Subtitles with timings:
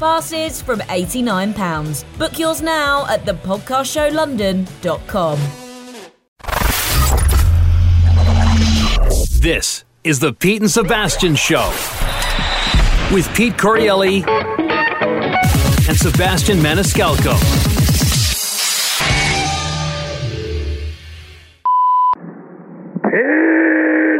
[0.00, 2.04] Passes from £89.
[2.16, 5.38] Book yours now at thepodcastshowlondon.com.
[9.42, 11.68] This is the Pete and Sebastian Show
[13.12, 14.24] with Pete Correale
[15.86, 17.36] and Sebastian Maniscalco.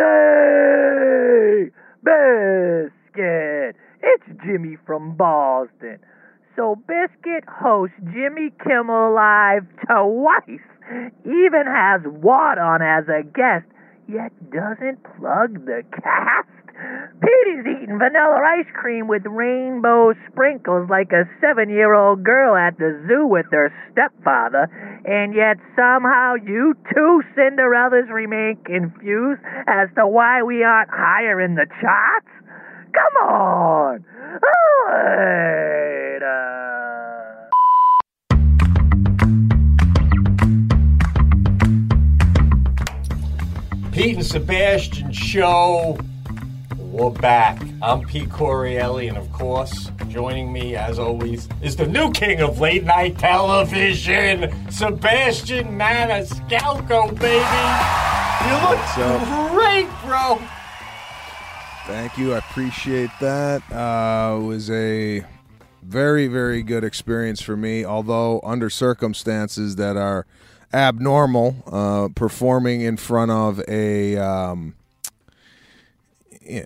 [0.00, 1.70] Petey
[2.04, 3.49] Biscuit.
[4.02, 5.98] It's Jimmy from Boston.
[6.56, 10.66] So Biscuit hosts Jimmy Kimmel Live twice.
[11.24, 13.66] Even has Watt on as a guest,
[14.08, 16.48] yet doesn't plug the cast.
[17.20, 22.78] Petey's eating vanilla ice cream with rainbow sprinkles like a seven year old girl at
[22.78, 24.66] the zoo with her stepfather,
[25.04, 31.54] and yet somehow you two Cinderellas remain confused as to why we aren't higher in
[31.54, 32.39] the charts?
[32.92, 34.04] Come on!
[34.88, 36.26] Later.
[36.26, 37.50] Uh.
[43.92, 45.98] Pete and Sebastian show.
[46.76, 47.62] We're back.
[47.82, 52.58] I'm Pete Correale, and of course, joining me as always is the new king of
[52.60, 58.10] late night television, Sebastian Maniscalco, baby.
[58.46, 59.18] You look so.
[59.52, 60.40] great, bro.
[61.86, 62.34] Thank you.
[62.34, 63.62] I appreciate that.
[63.72, 65.24] Uh, it was a
[65.82, 70.26] very, very good experience for me, although under circumstances that are
[70.72, 74.74] abnormal, uh, performing in front of a um,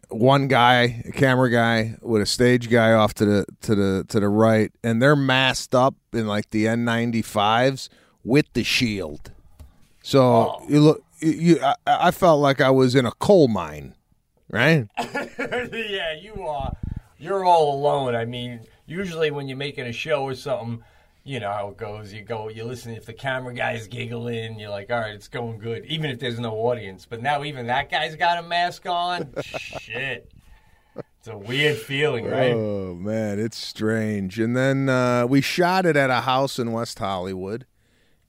[0.09, 4.21] one guy, a camera guy, with a stage guy off to the to the to
[4.21, 7.89] the right, and they're masked up in like the N95s
[8.25, 9.31] with the shield.
[10.03, 13.95] So you look, you, you I, I felt like I was in a coal mine,
[14.55, 14.89] right?
[15.39, 16.77] yeah, you are.
[17.19, 18.15] You're all alone.
[18.15, 20.85] I mean, usually when you're making a show or something,
[21.25, 22.13] you know how it goes.
[22.13, 22.95] You go, you listen.
[22.95, 26.39] If the camera guy's giggling, you're like, all right, it's going good, even if there's
[26.39, 27.05] no audience.
[27.05, 29.35] But now even that guy's got a mask on.
[29.43, 30.31] Shit.
[30.97, 32.53] It's a weird feeling, right?
[32.53, 34.39] Oh man, it's strange.
[34.39, 37.67] And then uh, we shot it at a house in West Hollywood,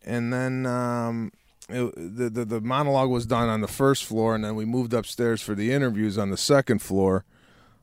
[0.03, 1.31] and then um,
[1.69, 4.93] it, the, the the monologue was done on the first floor, and then we moved
[4.93, 7.25] upstairs for the interviews on the second floor.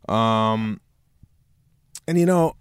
[0.08, 0.80] Um,
[2.06, 2.56] and you know,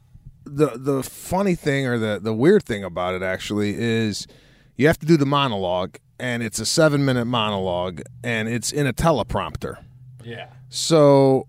[0.46, 4.28] the the funny thing or the the weird thing about it actually is
[4.76, 8.88] you have to do the monologue, and it's a seven minute monologue, and it's in
[8.88, 9.84] a teleprompter.
[10.24, 10.48] Yeah.
[10.70, 11.48] So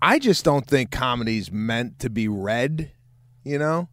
[0.00, 2.92] I just don't think comedy's meant to be read,
[3.42, 3.88] you know?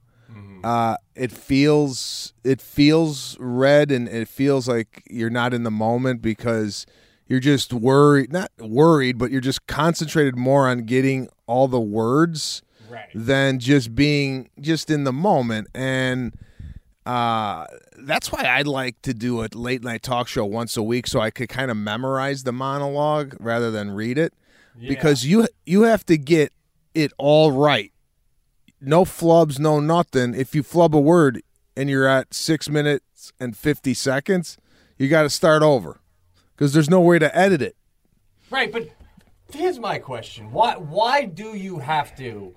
[0.64, 6.22] Uh, it feels it feels red and it feels like you're not in the moment
[6.22, 6.86] because
[7.28, 12.62] you're just worried not worried, but you're just concentrated more on getting all the words
[12.88, 13.10] Right.
[13.16, 16.34] than just being just in the moment and
[17.06, 17.66] uh,
[18.00, 21.20] that's why I like to do a late night talk show once a week so
[21.20, 24.34] I could kind of memorize the monologue rather than read it
[24.88, 26.52] because you you have to get
[26.94, 27.92] it all right.
[28.86, 30.36] No flubs, no nothing.
[30.36, 31.42] If you flub a word
[31.76, 34.58] and you're at 6 minutes and 50 seconds,
[34.98, 36.00] you got to start over
[36.56, 37.76] because there's no way to edit it.
[38.52, 38.90] Right, but
[39.52, 42.56] here's my question: Why why do you have to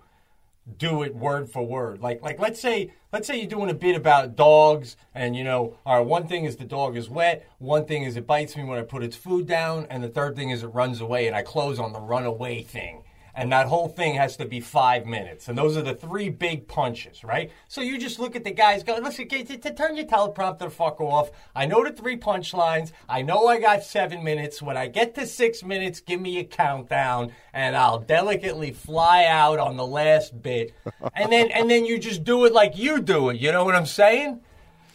[0.77, 2.01] do it word for word?
[2.01, 5.79] Like like let's say let's say you're doing a bit about dogs, and you know,
[5.87, 8.65] all right, one thing is the dog is wet, one thing is it bites me
[8.65, 11.35] when I put its food down, and the third thing is it runs away, and
[11.35, 13.03] I close on the runaway thing.
[13.39, 15.47] And that whole thing has to be five minutes.
[15.47, 17.53] And those are the three big punches, right?
[17.69, 21.01] So you just look at the guys, go, listen, to, to turn your teleprompter fuck
[21.01, 21.31] off.
[21.55, 22.91] I know the three punchlines.
[23.09, 24.61] I know I got seven minutes.
[24.61, 29.61] When I get to six minutes, give me a countdown, and I'll delicately fly out
[29.61, 30.75] on the last bit.
[31.15, 33.41] And then, and then you just do it like you do it.
[33.41, 34.41] You know what I'm saying?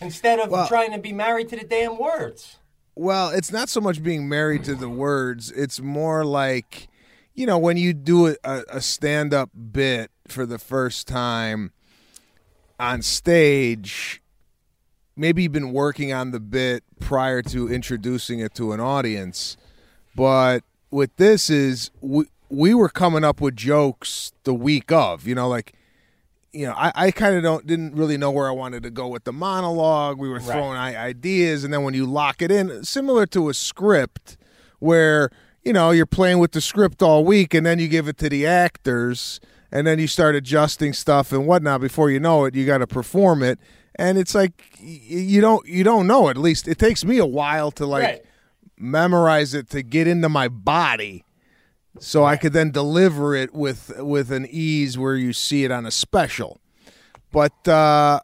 [0.02, 2.60] Instead of Well- trying to be married to the damn words.
[2.96, 5.50] Well, it's not so much being married to the words.
[5.52, 6.90] It's more like,
[7.34, 11.72] you know, when you do a, a stand up bit for the first time
[12.80, 14.22] on stage,
[15.16, 19.58] maybe you've been working on the bit prior to introducing it to an audience.
[20.16, 25.36] But with this is we, we were coming up with jokes the week of, you
[25.36, 25.74] know, like
[26.56, 29.08] you know, I, I kind of don't didn't really know where I wanted to go
[29.08, 30.20] with the monologue.
[30.20, 33.56] We were throwing i ideas, and then when you lock it in, similar to a
[33.56, 34.38] script,
[34.78, 35.32] where
[35.64, 38.30] you know you're playing with the script all week, and then you give it to
[38.30, 39.40] the actors,
[39.72, 41.82] and then you start adjusting stuff and whatnot.
[41.82, 43.60] Before you know it, you got to perform it,
[43.96, 46.30] and it's like you don't you don't know.
[46.30, 48.22] At least it takes me a while to like Right.
[48.78, 51.24] memorize it to get into my body
[52.00, 55.86] so I could then deliver it with with an ease where you see it on
[55.86, 56.60] a special.
[57.32, 58.20] But uh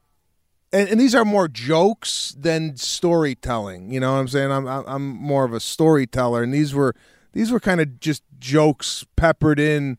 [0.72, 3.92] and, and these are more jokes than storytelling.
[3.92, 4.52] You know what I'm saying?
[4.52, 6.96] I'm I'm I'm more of a storyteller, and these were
[7.34, 9.98] these were kind of just jokes peppered in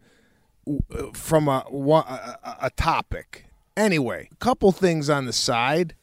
[1.14, 3.46] from a a, a- topic.
[3.76, 5.94] Anyway, a couple things on the side.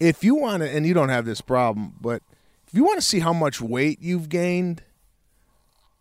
[0.00, 2.22] If you want to, and you don't have this problem, but
[2.66, 4.82] if you want to see how much weight you've gained,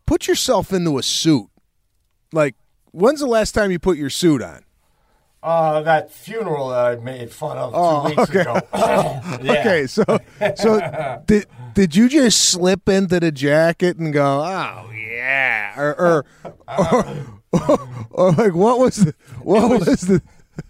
[0.05, 1.47] put yourself into a suit.
[2.31, 2.55] Like,
[2.91, 4.63] when's the last time you put your suit on?
[5.43, 8.41] Uh, that funeral that I made fun of two Oh, weeks okay.
[8.41, 8.61] ago.
[9.43, 9.59] yeah.
[9.59, 10.03] Okay, so
[10.55, 16.25] so did did you just slip into the jacket and go, oh yeah, or or,
[16.67, 17.13] uh,
[17.51, 20.21] or, or like what was the what was, the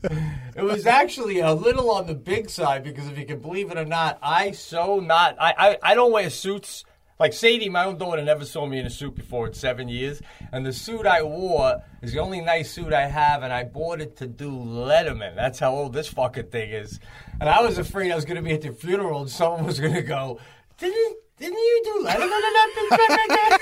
[0.55, 3.77] It was actually a little on the big side because if you can believe it
[3.77, 6.85] or not, I so not I, I, I don't wear suits.
[7.19, 10.21] Like Sadie, my own daughter, never saw me in a suit before in seven years,
[10.51, 14.01] and the suit I wore is the only nice suit I have, and I bought
[14.01, 15.35] it to do Letterman.
[15.35, 16.99] That's how old this fucking thing is.
[17.39, 19.79] And I was afraid I was going to be at the funeral and someone was
[19.79, 20.39] going to go,
[20.77, 23.59] "Didn't didn't you do Letterman in that picture?"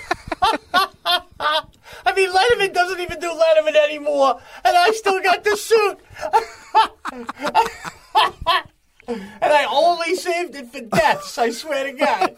[2.05, 5.99] I mean, Letterman doesn't even do Letterman anymore, and I still got the suit.
[9.07, 11.37] and I only saved it for deaths.
[11.37, 12.35] I swear to God.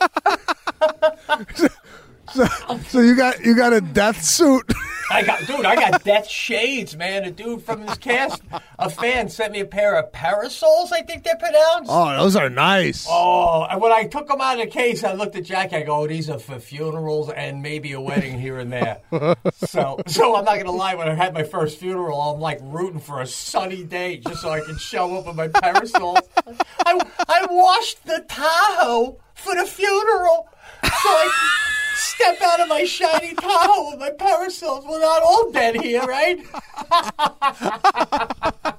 [2.33, 2.45] so,
[2.87, 4.71] so you got you got a death suit?
[5.13, 7.23] I got, dude, I got death shades, man.
[7.23, 8.41] A dude from this cast,
[8.79, 10.91] a fan, sent me a pair of parasols.
[10.91, 11.89] I think they're pronounced.
[11.93, 13.05] Oh, those are nice.
[13.07, 15.71] Oh, and when I took them out of the case, I looked at Jack.
[15.73, 19.01] I go, oh, "These are for funerals and maybe a wedding here and there."
[19.53, 20.95] so, so I'm not gonna lie.
[20.95, 24.49] When I had my first funeral, I'm like rooting for a sunny day just so
[24.49, 26.19] I can show up with my parasols.
[26.85, 30.49] I I washed the Tahoe for the funeral,
[30.83, 31.29] so I
[32.15, 34.85] step out of my shiny Tahoe with my parasols.
[34.87, 36.39] We're not all dead here, right?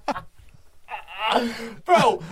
[1.85, 2.23] Bro,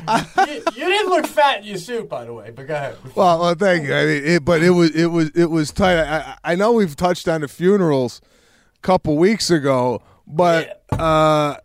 [0.46, 2.50] you, you didn't look fat in your suit, by the way.
[2.50, 2.96] But go ahead.
[3.16, 3.94] Well, well, thank you.
[3.94, 5.98] I mean, it, but it was it was it was tight.
[5.98, 8.20] I, I know we've touched on the funerals
[8.76, 11.56] a couple weeks ago, but uh,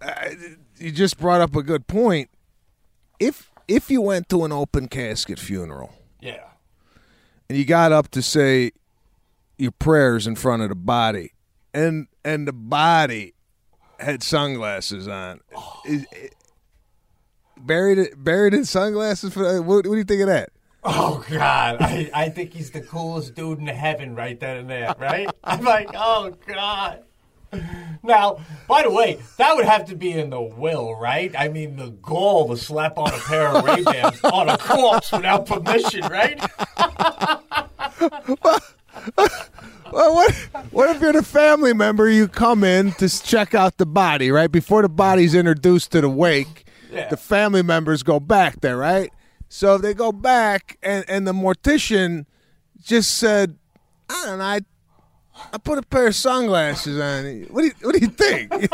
[0.80, 2.30] you just brought up a good point.
[3.19, 6.44] If if you went to an open casket funeral Yeah.
[7.50, 8.72] and you got up to say
[9.57, 11.33] your prayers in front of the body,
[11.74, 13.33] and and the body
[14.00, 15.81] had sunglasses on, oh.
[15.86, 16.27] is, eh,
[17.57, 19.33] buried it buried in sunglasses.
[19.33, 20.50] For what, what do you think of that?
[20.83, 24.95] Oh God, I, I think he's the coolest dude in heaven right then and there,
[25.00, 25.30] right?
[25.44, 27.04] I'm like, oh God.
[28.04, 31.33] Now, by the way, that would have to be in the will, right?
[31.38, 35.13] I mean, the gall to slap on a pair of Ray Bans on a corpse
[35.13, 36.39] without permission, right?
[39.18, 40.33] Well, what
[40.71, 42.09] what if you're the family member?
[42.09, 44.51] You come in to check out the body, right?
[44.51, 47.07] Before the body's introduced to the wake, Yeah.
[47.09, 49.12] the family members go back there, right?
[49.50, 52.26] So if they go back, and and the mortician
[52.83, 53.57] just said,
[54.09, 54.59] "I don't know, I,
[55.54, 58.52] I put a pair of sunglasses on." What do you what do you think?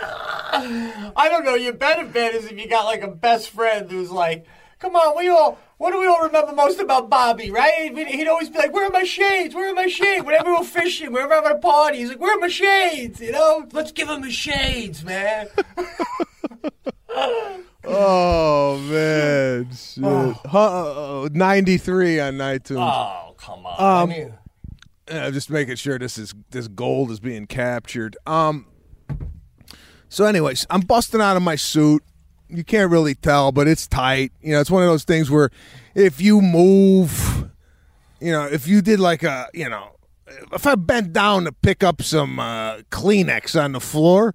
[0.00, 1.54] I don't know.
[1.56, 4.46] Your benefit is if you got like a best friend who's like,
[4.78, 7.96] "Come on, we all." What do we all remember most about Bobby, right?
[7.96, 9.54] He'd he'd always be like, "Where are my shades?
[9.54, 12.36] Where are my shades?" Whenever we're fishing, whenever we're having a party, he's like, "Where
[12.36, 15.46] are my shades?" You know, let's give him his shades, man.
[17.84, 20.04] oh man, shit.
[20.46, 22.78] Huh, Ninety three on iTunes.
[22.80, 24.02] oh, come on.
[24.02, 24.34] Um, I mean,
[25.10, 28.16] Uh, just making sure this is this gold is being captured.
[28.26, 28.66] Um.
[30.10, 32.02] So, anyways, I'm busting out of my suit.
[32.48, 34.32] You can't really tell, but it's tight.
[34.40, 35.50] You know, it's one of those things where
[35.94, 37.48] if you move,
[38.20, 39.90] you know, if you did like a, you know,
[40.52, 44.34] if I bent down to pick up some uh, Kleenex on the floor,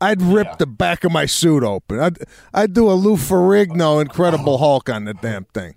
[0.00, 0.56] I'd rip Yeah.
[0.58, 1.98] the back of my suit open.
[2.00, 2.18] I'd
[2.52, 5.72] I'd do a Lou Ferrigno Incredible Hulk on the damn thing.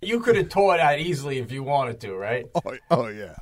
[0.00, 2.46] You could have tore that easily if you wanted to, right?
[2.64, 3.34] Oh, oh yeah,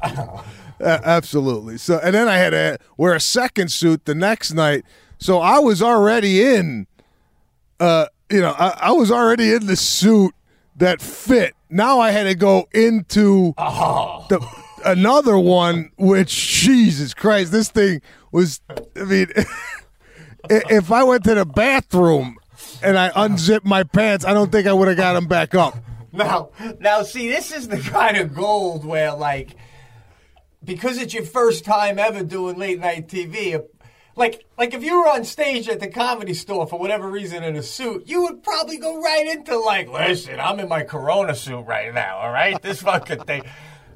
[0.81, 1.79] A- absolutely.
[1.79, 4.85] So, and then I had to wear a second suit the next night.
[5.19, 6.87] So I was already in,
[7.81, 10.35] uh, you know, I, I was already in the suit
[10.77, 11.55] that fit.
[11.71, 14.27] Now I had to go into Oh.
[14.29, 14.47] the.
[14.85, 18.61] another one, which Jesus Christ, this thing was.
[18.95, 19.29] I mean,
[20.51, 22.37] if I went to the bathroom
[22.87, 25.77] and I unzipped my pants, I don't think I would have got them back up.
[26.13, 29.57] Now, now, see, this is the kind of gold where, like,
[30.65, 33.61] because it's your first time ever doing late night TV,
[34.15, 37.57] like, like if you were on stage at the comedy store for whatever reason in
[37.57, 41.63] a suit, you would probably go right into like, listen, I'm in my Corona suit
[41.63, 43.43] right now, all right, this fucking thing,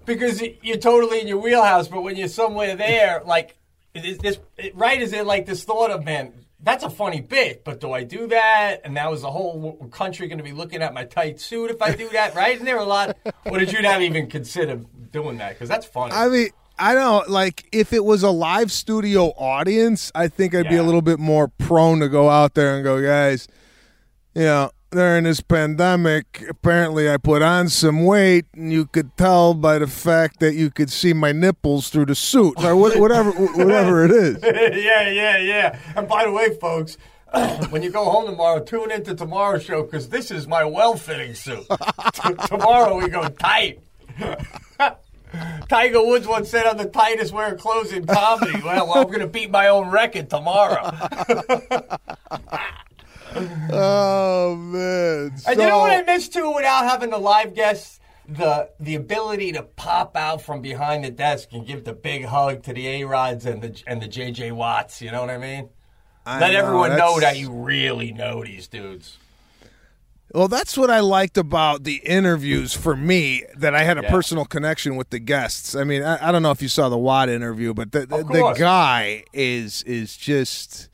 [0.05, 1.87] because you're totally in your wheelhouse.
[1.87, 3.57] But when you're somewhere there, like,
[3.95, 4.41] is this
[4.75, 5.01] right?
[5.01, 6.33] Is it like this thought of man?
[6.63, 8.83] That's a funny bit, but do I do that?
[8.85, 11.81] And now is the whole country going to be looking at my tight suit if
[11.81, 12.59] I do that, right?
[12.59, 13.17] And there a lot.
[13.47, 15.55] Or did you not even consider doing that?
[15.55, 16.13] Because that's funny.
[16.13, 20.69] I mean, I don't like if it was a live studio audience, I think I'd
[20.69, 23.49] be a little bit more prone to go out there and go, guys,
[24.35, 29.55] you know, during this pandemic, apparently I put on some weight, and you could tell
[29.55, 34.05] by the fact that you could see my nipples through the suit, or whatever, whatever
[34.05, 34.39] it is.
[34.43, 35.79] yeah, yeah, yeah.
[35.97, 36.99] And by the way, folks,
[37.71, 41.65] when you go home tomorrow, tune into tomorrow's show because this is my well-fitting suit.
[42.13, 43.81] T- tomorrow we go tight.
[45.69, 49.29] Tiger Woods once said, "I'm the tightest wearing clothes in comedy." Well, I'm going to
[49.29, 50.91] beat my own record tomorrow.
[53.73, 55.33] Oh man!
[55.47, 59.53] And you know what I miss too, without having the live guests, the the ability
[59.53, 63.05] to pop out from behind the desk and give the big hug to the A
[63.05, 65.01] Rods and the and the JJ Watts.
[65.01, 65.69] You know what I mean?
[66.27, 69.17] I Let know, everyone know that you really know these dudes.
[70.33, 74.11] Well, that's what I liked about the interviews for me that I had a Yeah.
[74.11, 75.75] personal connection with the guests.
[75.75, 78.19] I mean, I, I don't know if you saw the Watt interview, but the, the,
[78.19, 80.90] the guy is is just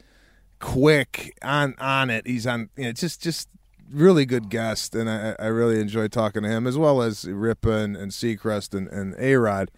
[0.59, 2.27] quick on on it.
[2.27, 3.49] He's on, you know, just just
[3.91, 7.71] really good guest, and I, I really enjoyed talking to him as well as Ripa
[7.71, 9.71] and, and Seacrest and, and A Rod.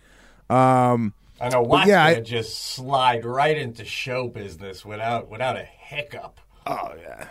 [0.49, 5.57] Um, I know Watts yeah, I- gonna just slide right into show business without without
[5.57, 6.41] a hiccup.
[6.67, 7.29] Oh yeah,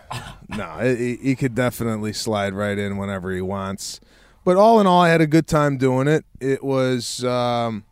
[0.50, 4.00] no, he, he could definitely slide right in whenever he wants.
[4.44, 6.26] But all in all, I had a good time doing it.
[6.40, 7.84] It was um,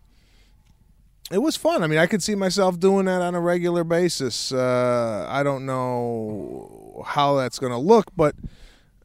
[1.32, 1.84] it was fun.
[1.84, 4.52] I mean, I could see myself doing that on a regular basis.
[4.52, 8.36] Uh, I don't know how that's going to look, but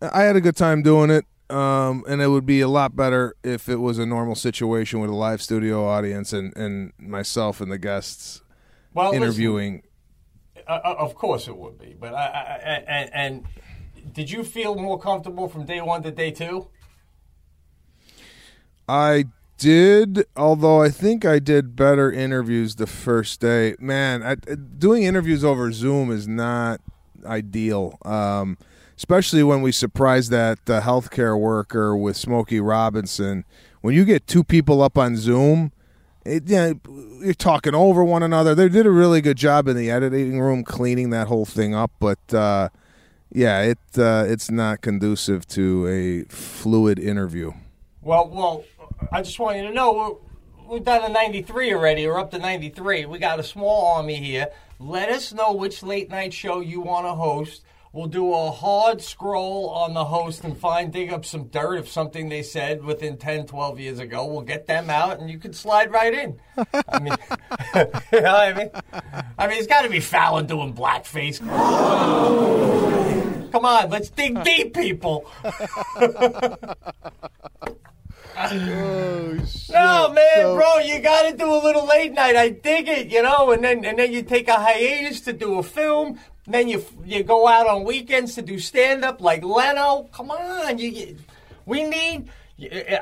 [0.02, 1.24] I had a good time doing it.
[1.48, 5.10] Um, and it would be a lot better if it was a normal situation with
[5.10, 8.42] a live studio audience and, and myself and the guests
[8.94, 9.82] Well, interviewing.
[10.68, 14.44] uh, uh, of course it would be, but I, I, I, and, and did you
[14.44, 16.68] feel more comfortable from day one to day two?
[18.88, 19.24] I
[19.60, 23.76] did, although I think I did better interviews the first day.
[23.78, 26.80] Man, I, doing interviews over Zoom is not
[27.26, 28.56] ideal, um,
[28.96, 33.44] especially when we surprised that uh, healthcare worker with Smokey Robinson.
[33.82, 35.72] When you get two people up on Zoom,
[36.24, 36.72] it, yeah,
[37.22, 38.54] you're talking over one another.
[38.54, 41.92] They did a really good job in the editing room cleaning that whole thing up,
[42.00, 42.70] but uh,
[43.30, 47.52] yeah, it uh, it's not conducive to a fluid interview.
[48.00, 48.64] Well, well,
[49.12, 52.06] I just want you to know we're, we're down to 93 already.
[52.06, 53.06] We're up to 93.
[53.06, 54.48] We got a small army here.
[54.78, 57.64] Let us know which late night show you want to host.
[57.92, 61.88] We'll do a hard scroll on the host and find, dig up some dirt of
[61.88, 64.26] something they said within 10, 12 years ago.
[64.26, 66.38] We'll get them out and you can slide right in.
[66.88, 67.16] I mean,
[68.12, 68.70] you know I mean?
[69.36, 71.40] I mean, it's got to be Fallon doing blackface.
[73.50, 75.28] Come on, let's dig deep, people.
[79.72, 82.36] No, man, So- bro, you got to do a little late night.
[82.36, 85.58] I dig it, you know, and then and then you take a hiatus to do
[85.58, 86.18] a film.
[86.46, 90.08] Then you you go out on weekends to do stand up like Leno.
[90.12, 91.16] Come on, you, you
[91.66, 92.28] we need.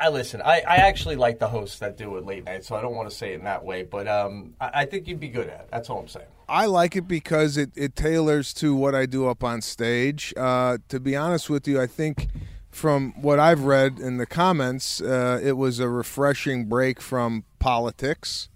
[0.00, 0.40] I listen.
[0.40, 3.10] I, I actually like the hosts that do it late night, so I don't want
[3.10, 5.60] to say it in that way, but um, I, I think you'd be good at
[5.62, 5.68] it.
[5.72, 6.26] That's all I'm saying.
[6.48, 10.32] I like it because it, it tailors to what I do up on stage.
[10.36, 12.28] Uh, to be honest with you, I think
[12.70, 18.48] from what I've read in the comments, uh, it was a refreshing break from politics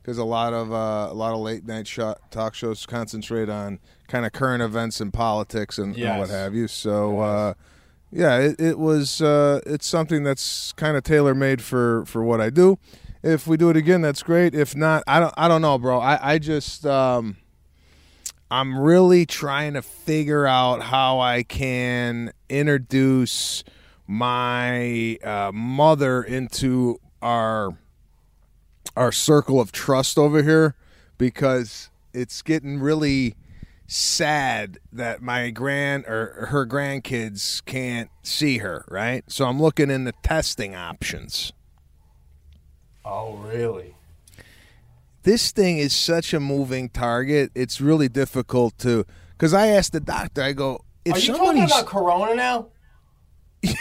[0.00, 3.80] because a lot of uh, a lot of late night shot, talk shows concentrate on
[4.06, 6.68] kind of current events and politics and, and what have you.
[6.68, 7.20] So.
[7.20, 7.54] Uh,
[8.12, 9.20] yeah, it, it was.
[9.20, 12.78] Uh, it's something that's kind of tailor made for for what I do.
[13.22, 14.54] If we do it again, that's great.
[14.54, 15.34] If not, I don't.
[15.36, 15.98] I don't know, bro.
[15.98, 16.86] I I just.
[16.86, 17.36] Um,
[18.50, 23.64] I'm really trying to figure out how I can introduce
[24.06, 27.76] my uh, mother into our
[28.96, 30.74] our circle of trust over here
[31.18, 33.34] because it's getting really
[33.88, 39.24] sad that my grand or her grandkids can't see her, right?
[39.26, 41.52] So I'm looking into testing options.
[43.04, 43.95] Oh, really?
[45.26, 47.50] This thing is such a moving target.
[47.56, 49.04] It's really difficult to.
[49.32, 52.68] Because I asked the doctor, I go, if Are you talking about Corona now?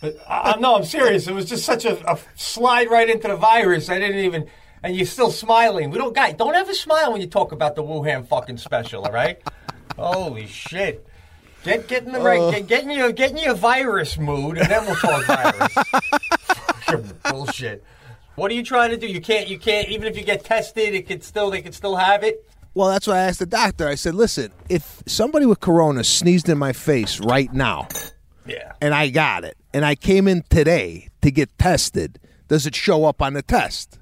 [0.00, 1.28] But I, no, I'm serious.
[1.28, 3.90] It was just such a, a slide right into the virus.
[3.90, 4.46] I didn't even,
[4.82, 5.90] and you're still smiling.
[5.90, 9.04] We don't, guy, don't ever smile when you talk about the Wuhan fucking special.
[9.04, 9.42] All right?
[9.98, 11.06] Holy shit!
[11.64, 12.50] Get get in the right, uh.
[12.50, 15.74] get, get in your get in your virus mood, and then we'll talk virus.
[16.86, 17.84] Fucking bullshit.
[18.36, 19.06] What are you trying to do?
[19.06, 19.48] You can't.
[19.48, 19.88] You can't.
[19.88, 21.50] Even if you get tested, it could still.
[21.50, 22.44] They could still have it.
[22.74, 23.88] Well, that's why I asked the doctor.
[23.88, 27.88] I said, listen, if somebody with corona sneezed in my face right now
[28.46, 28.72] Yeah.
[28.80, 33.04] and I got it and I came in today to get tested, does it show
[33.06, 33.98] up on the test?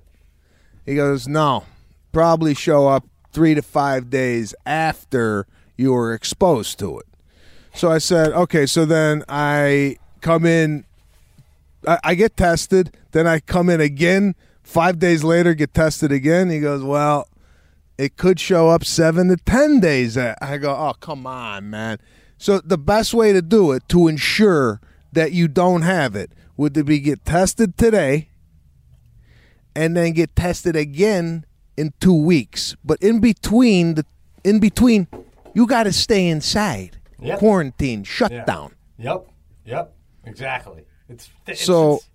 [0.84, 1.64] He goes, no,
[2.12, 5.46] probably show up three to five days after
[5.78, 7.06] you were exposed to it.
[7.74, 10.84] So I said, okay, so then I come in,
[11.86, 16.50] I, I get tested, then I come in again, five days later, get tested again.
[16.50, 17.28] He goes, well,
[17.96, 20.16] it could show up seven to ten days.
[20.16, 21.98] I go, oh come on, man.
[22.36, 24.80] So the best way to do it to ensure
[25.12, 28.28] that you don't have it would to be get tested today,
[29.74, 31.44] and then get tested again
[31.76, 32.76] in two weeks.
[32.84, 34.06] But in between the
[34.44, 35.08] in between,
[35.54, 37.38] you got to stay inside, Yep.
[37.40, 38.44] quarantine, shut Yeah.
[38.44, 38.72] down.
[38.98, 39.26] Yep.
[39.64, 39.94] Yep.
[40.24, 40.84] Exactly.
[41.08, 42.08] It's, it's So- it's-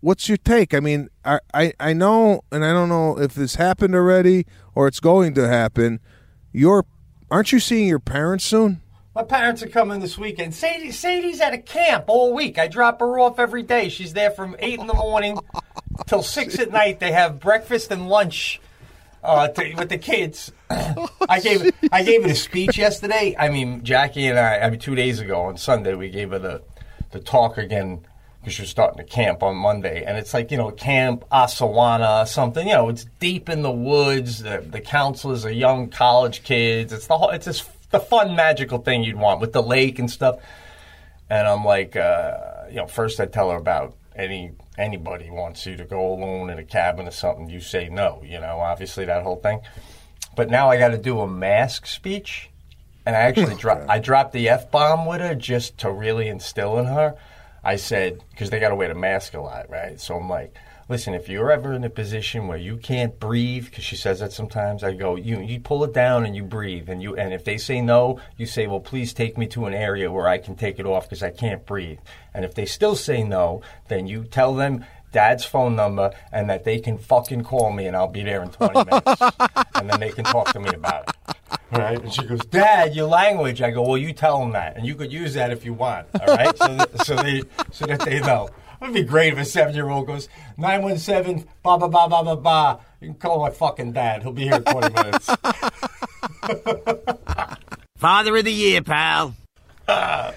[0.00, 0.74] What's your take?
[0.74, 4.46] I mean, I, I I know, and I don't know if this happened already
[4.76, 5.98] or it's going to happen.
[6.52, 6.86] Your
[7.32, 8.80] aren't you seeing your parents soon?
[9.12, 10.54] My parents are coming this weekend.
[10.54, 12.58] Sadie, Sadie's at a camp all week.
[12.60, 13.88] I drop her off every day.
[13.88, 15.40] She's there from eight in the morning
[16.06, 17.00] till six at night.
[17.00, 18.60] They have breakfast and lunch
[19.24, 20.52] uh, to, with the kids.
[20.70, 23.34] I gave I gave it a speech yesterday.
[23.36, 24.58] I mean, Jackie and I.
[24.60, 26.62] I mean, two days ago on Sunday, we gave her the
[27.10, 28.04] the talk again
[28.40, 32.66] because you're starting to camp on Monday, and it's like you know, camp Asawana, something.
[32.68, 34.42] You know, it's deep in the woods.
[34.42, 36.92] The, the counselors are young college kids.
[36.92, 37.30] It's the whole.
[37.30, 40.38] It's just the fun, magical thing you'd want with the lake and stuff.
[41.30, 45.76] And I'm like, uh, you know, first I tell her about any anybody wants you
[45.76, 48.22] to go alone in a cabin or something, you say no.
[48.24, 49.60] You know, obviously that whole thing.
[50.36, 52.50] But now I got to do a mask speech,
[53.08, 56.28] and I actually oh, dropped I dropped the f bomb with her just to really
[56.28, 57.16] instill in her.
[57.64, 59.98] I said because they got to wear the mask a lot, right?
[59.98, 60.54] So I'm like,
[60.90, 64.32] listen, if you're ever in a position where you can't breathe, because she says that
[64.32, 67.44] sometimes, I go, you you pull it down and you breathe, and you and if
[67.44, 70.54] they say no, you say, well, please take me to an area where I can
[70.54, 72.00] take it off because I can't breathe.
[72.34, 76.64] And if they still say no, then you tell them dad's phone number and that
[76.64, 79.22] they can fucking call me and I'll be there in 20 minutes.
[79.76, 81.57] and then they can talk to me about it.
[81.70, 82.00] Right?
[82.02, 83.60] And she goes, Dad, your language.
[83.60, 84.76] I go, well, you tell them that.
[84.76, 86.06] And you could use that if you want.
[86.18, 86.56] All right?
[86.56, 88.48] So, that, so, they, so that they know.
[88.80, 92.22] It would be great if a seven year old goes, 917, ba ba ba ba
[92.24, 92.80] ba ba.
[93.00, 94.22] You can call my fucking dad.
[94.22, 95.26] He'll be here in 20 minutes.
[97.96, 99.34] Father of the year, pal.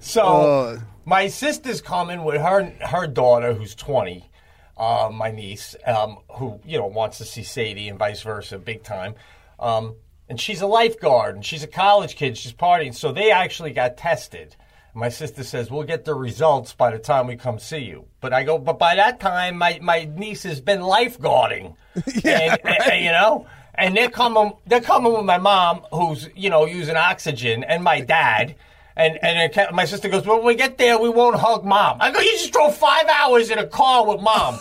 [0.00, 0.80] So Uh.
[1.06, 4.28] my sister's coming with her her daughter, who's twenty,
[4.76, 8.82] uh, my niece, um, who you know wants to see Sadie and vice versa, big
[8.82, 9.14] time.
[9.58, 9.94] Um,
[10.28, 12.36] and she's a lifeguard and she's a college kid.
[12.38, 14.56] She's partying, so they actually got tested.
[14.96, 18.04] My sister says we'll get the results by the time we come see you.
[18.20, 21.74] But I go, but by that time, my, my niece has been lifeguarding,
[22.24, 26.64] and, and- you know, and they're coming they're coming with my mom, who's you know
[26.64, 28.54] using oxygen, and my dad.
[28.96, 31.96] And and my sister goes, well, when we get there, we won't hug mom.
[32.00, 34.56] I go, you just drove five hours in a car with mom,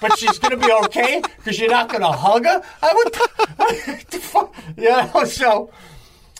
[0.00, 2.62] but she's gonna be okay because you're not gonna hug her.
[2.82, 3.16] I would,
[4.22, 4.54] fuck?
[4.76, 5.26] you.
[5.26, 5.70] So,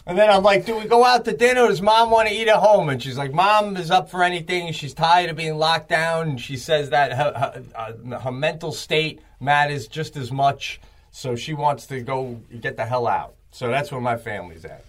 [0.07, 1.65] and then I'm like, do we go out to dinner?
[1.65, 2.89] Or does mom want to eat at home?
[2.89, 4.73] And she's like, mom is up for anything.
[4.73, 8.73] She's tired of being locked down, and she says that her her, uh, her mental
[8.73, 10.81] state matters just as much.
[11.11, 13.35] So she wants to go get the hell out.
[13.51, 14.85] So that's where my family's at.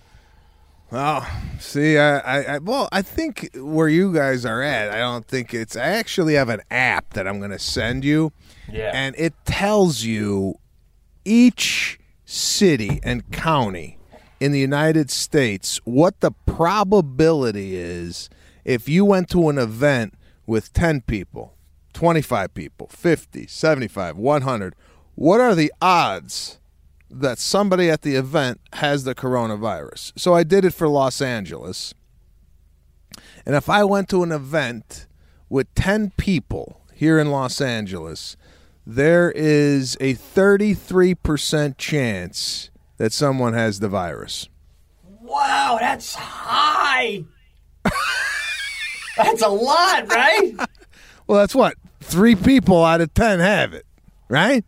[0.91, 5.25] Oh, see, I, I, I, well, I think where you guys are at, I don't
[5.25, 5.75] think it's.
[5.75, 8.31] I actually have an app that I'm going to send you,
[8.71, 8.91] Yeah.
[8.93, 10.55] and it tells you
[11.25, 13.99] each city and county
[14.39, 18.29] in the United States what the probability is
[18.65, 20.13] if you went to an event
[20.47, 21.55] with 10 people,
[21.93, 24.75] 25 people, 50, 75, 100.
[25.15, 26.58] What are the odds
[27.09, 30.13] that somebody at the event has the coronavirus.
[30.17, 31.93] So I did it for Los Angeles.
[33.45, 35.07] And if I went to an event
[35.49, 38.37] with 10 people here in Los Angeles,
[38.85, 44.49] there is a 33% chance that someone has the virus.
[45.21, 47.23] Wow, that's high.
[49.17, 50.53] that's a lot, right?
[51.27, 53.85] Well, that's what three people out of ten have it,
[54.29, 54.65] right?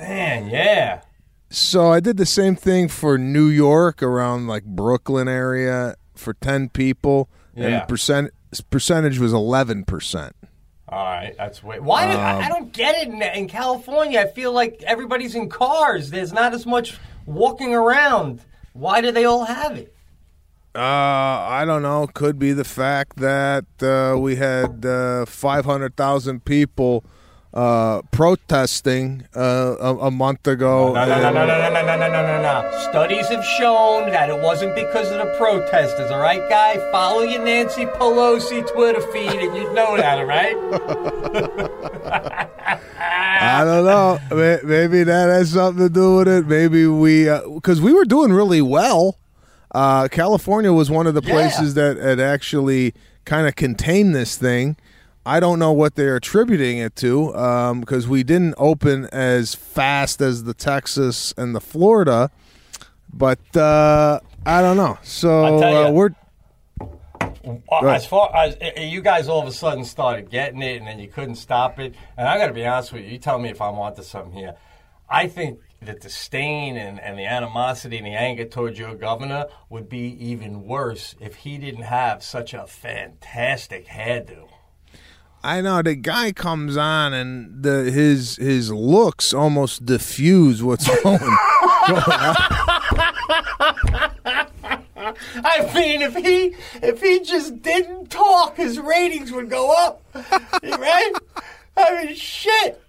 [0.00, 1.02] Man, yeah.
[1.50, 6.68] So I did the same thing for New York around like Brooklyn area for ten
[6.68, 7.80] people, and Yeah.
[7.80, 8.30] the percent
[8.70, 10.34] percentage was eleven percent.
[10.88, 11.78] All right, that's way.
[11.78, 12.06] Why?
[12.08, 14.20] did, I, I don't get it in, in California.
[14.20, 16.10] I feel like everybody's in cars.
[16.10, 18.40] There's not as much walking around.
[18.72, 19.94] Why do they all have it?
[20.74, 22.06] Uh, I don't know.
[22.12, 27.04] Could be the fact that uh, we had uh, 500,000 people
[27.52, 30.92] uh, protesting uh, a, a month ago.
[30.92, 32.78] No, no, no, no, no, no, no, no, no, no, no.
[32.90, 36.10] Studies have shown that it wasn't because of the protesters.
[36.10, 40.18] All right, guy, follow your Nancy Pelosi Twitter feed, and you'd know that.
[40.18, 40.56] All right.
[43.42, 44.18] I don't know.
[44.64, 46.46] Maybe that has something to do with it.
[46.46, 49.16] Maybe we, because we were doing really well.
[49.72, 51.32] Uh, California was one of the Yeah.
[51.32, 52.92] places that had actually
[53.24, 54.76] kind of contained this thing.
[55.26, 57.28] I don't know what they're attributing it to
[57.80, 62.30] because we didn't open as fast as the Texas and the Florida,
[63.12, 64.98] but uh, I don't know.
[65.02, 66.10] So I'll uh, we're
[67.82, 71.08] As far as you guys all of a sudden started getting it, and then you
[71.08, 71.94] couldn't stop it.
[72.16, 73.10] And I got to be honest with you.
[73.10, 74.56] You tell me if I'm onto something here.
[75.08, 79.46] I think that the disdain and, and the animosity and the anger towards your governor
[79.70, 84.49] would be even worse if he didn't have such a fantastic hairdo.
[85.42, 91.18] I know the guy comes on and the his his looks almost diffuse what's going.
[95.42, 96.54] I mean, if he
[96.86, 101.12] if he just didn't talk, his ratings would go up, right?
[101.76, 102.82] I mean, shit.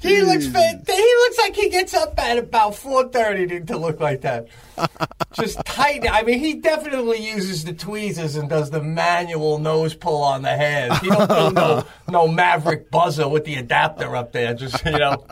[0.00, 3.98] He looks fan- he looks like he gets up at about four thirty to, look
[3.98, 4.46] like that.
[5.32, 6.06] Just tight.
[6.08, 10.50] I mean, he definitely uses the tweezers and does the manual nose pull on the
[10.50, 10.96] hairs.
[10.98, 14.54] He don't do no no Maverick buzzer with the adapter up there.
[14.54, 15.26] Just you know.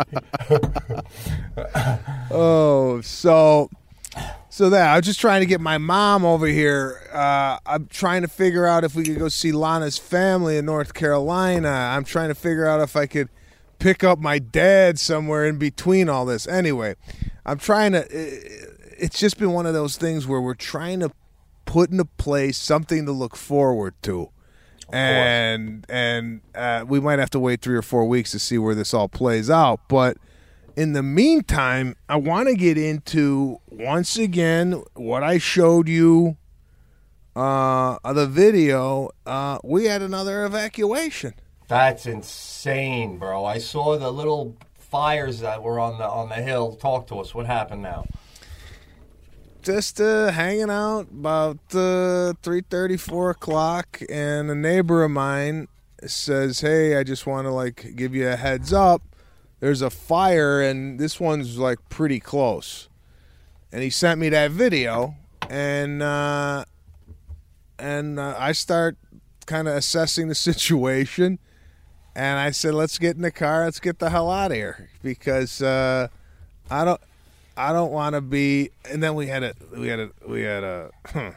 [2.33, 3.71] oh, so
[4.49, 7.09] so that I was just trying to get my mom over here.
[7.13, 10.93] Uh, I'm trying to figure out if we could go see Lana's family in North
[10.93, 11.69] Carolina.
[11.69, 13.29] I'm trying to figure out if I could
[13.79, 16.47] pick up my dad somewhere in between all this.
[16.47, 16.95] Anyway,
[17.45, 18.07] I'm trying to.
[18.99, 21.11] It's just been one of those things where we're trying to
[21.67, 24.31] put into place something to look forward to.
[24.93, 28.75] And and uh, we might have to wait three or four weeks to see where
[28.75, 29.81] this all plays out.
[29.89, 30.17] But
[30.77, 36.37] in the meantime, I want to get into once again what I showed you
[37.35, 39.11] uh the video.
[39.27, 41.35] Uh, we had another evacuation.
[41.69, 43.45] That's insane, bro.
[43.45, 46.77] I saw the little fires that were on the on the hill.
[46.77, 47.35] Talk to us.
[47.35, 48.07] What happened now?
[49.67, 55.67] just uh, hanging out about uh, 3.30 4 o'clock and a neighbor of mine
[56.07, 59.03] says hey i just want to like give you a heads up
[59.59, 62.89] there's a fire and this one's like pretty close
[63.73, 65.17] and he sent me that video
[65.51, 66.65] and uh,
[67.77, 68.97] and uh, i start
[69.47, 71.41] kind of assessing the situation
[72.17, 74.89] and i said let's get in the car let's get the hell out of here
[75.03, 76.09] because uh,
[76.71, 77.01] i don't
[77.57, 78.71] I don't want to be.
[78.91, 80.91] And then we had a, we had a, we had a.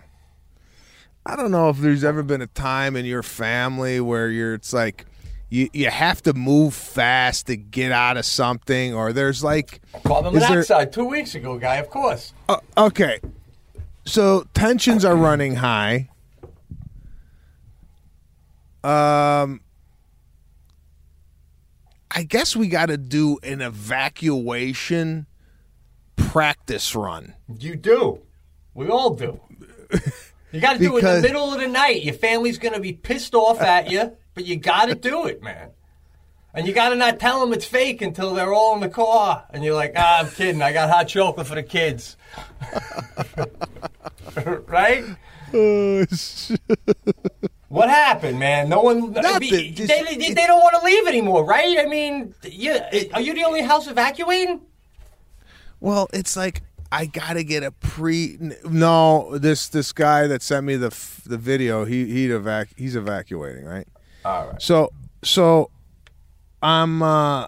[1.25, 4.55] I don't know if there's ever been a time in your family where you're.
[4.55, 5.05] It's like
[5.49, 9.81] you you have to move fast to get out of something, or there's like.
[10.03, 11.77] Carbon is there- monoxide two weeks ago, guy.
[11.77, 12.33] Of course.
[12.49, 13.19] Uh, okay,
[14.05, 16.09] so tensions are running high.
[18.83, 19.61] Um,
[22.11, 25.27] I guess we got to do an evacuation
[26.15, 27.35] practice run.
[27.59, 28.21] You do.
[28.73, 29.39] We all do.
[30.51, 32.03] You got to do it in the middle of the night.
[32.03, 35.43] Your family's going to be pissed off at you, but you got to do it,
[35.43, 35.69] man.
[36.53, 39.45] And you got to not tell them it's fake until they're all in the car.
[39.51, 40.63] And you're like, ah, I'm kidding.
[40.63, 42.17] I got hot chocolate for the kids.
[44.67, 45.05] right?
[48.19, 48.67] Happened, man?
[48.67, 49.13] No one.
[49.13, 49.49] Nothing.
[49.49, 51.79] mean, Just- they, they, they don't want to leave anymore, right?
[51.79, 52.77] I mean, you,
[53.13, 54.59] are you the only house evacuating?
[55.79, 58.37] Well, it's like I gotta get a pre.
[58.65, 60.89] No, this this guy that sent me the
[61.25, 63.87] the video, he he'd evac he's evacuating, right?
[64.25, 64.61] All right.
[64.61, 64.91] So
[65.23, 65.71] so
[66.61, 67.47] I'm uh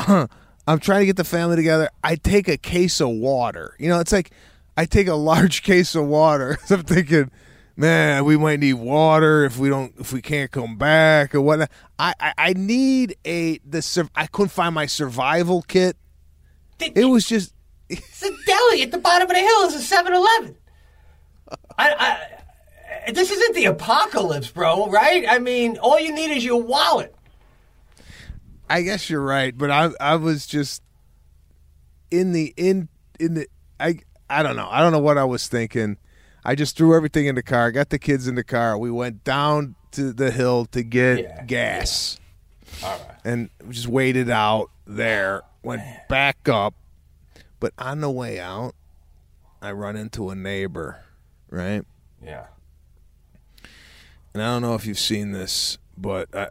[0.00, 1.88] I'm trying to get the family together.
[2.04, 3.74] I take a case of water.
[3.78, 4.32] You know, it's like
[4.76, 6.58] I take a large case of water.
[6.70, 7.30] I'm thinking,
[7.78, 11.70] man, we might need water if we don't if we can't come back or whatnot.
[11.98, 15.96] I I, I need a the I couldn't find my survival kit.
[16.80, 17.54] It was just
[17.88, 19.64] It's a deli at the bottom of the hill.
[19.64, 20.56] It's a 7 Eleven.
[21.78, 21.94] I,
[23.06, 24.90] I, this isn't the apocalypse, bro.
[24.90, 25.24] Right?
[25.26, 27.14] I mean, all you need is your wallet.
[28.68, 30.82] I guess you're right, but I I was just
[32.10, 32.88] in the in
[33.18, 33.48] in the
[33.80, 34.68] I I don't know.
[34.70, 35.96] I don't know what I was thinking.
[36.48, 38.78] I just threw everything in the car, got the kids in the car.
[38.78, 42.18] We went down to the hill to get Yeah, gas.
[42.82, 43.16] All right.
[43.22, 46.72] And just waited out there, went back up.
[47.60, 48.74] But on the way out,
[49.60, 51.04] I run into a neighbor,
[51.50, 51.84] right?
[52.24, 52.46] Yeah.
[54.32, 56.48] and I don't know if you've seen this, but I,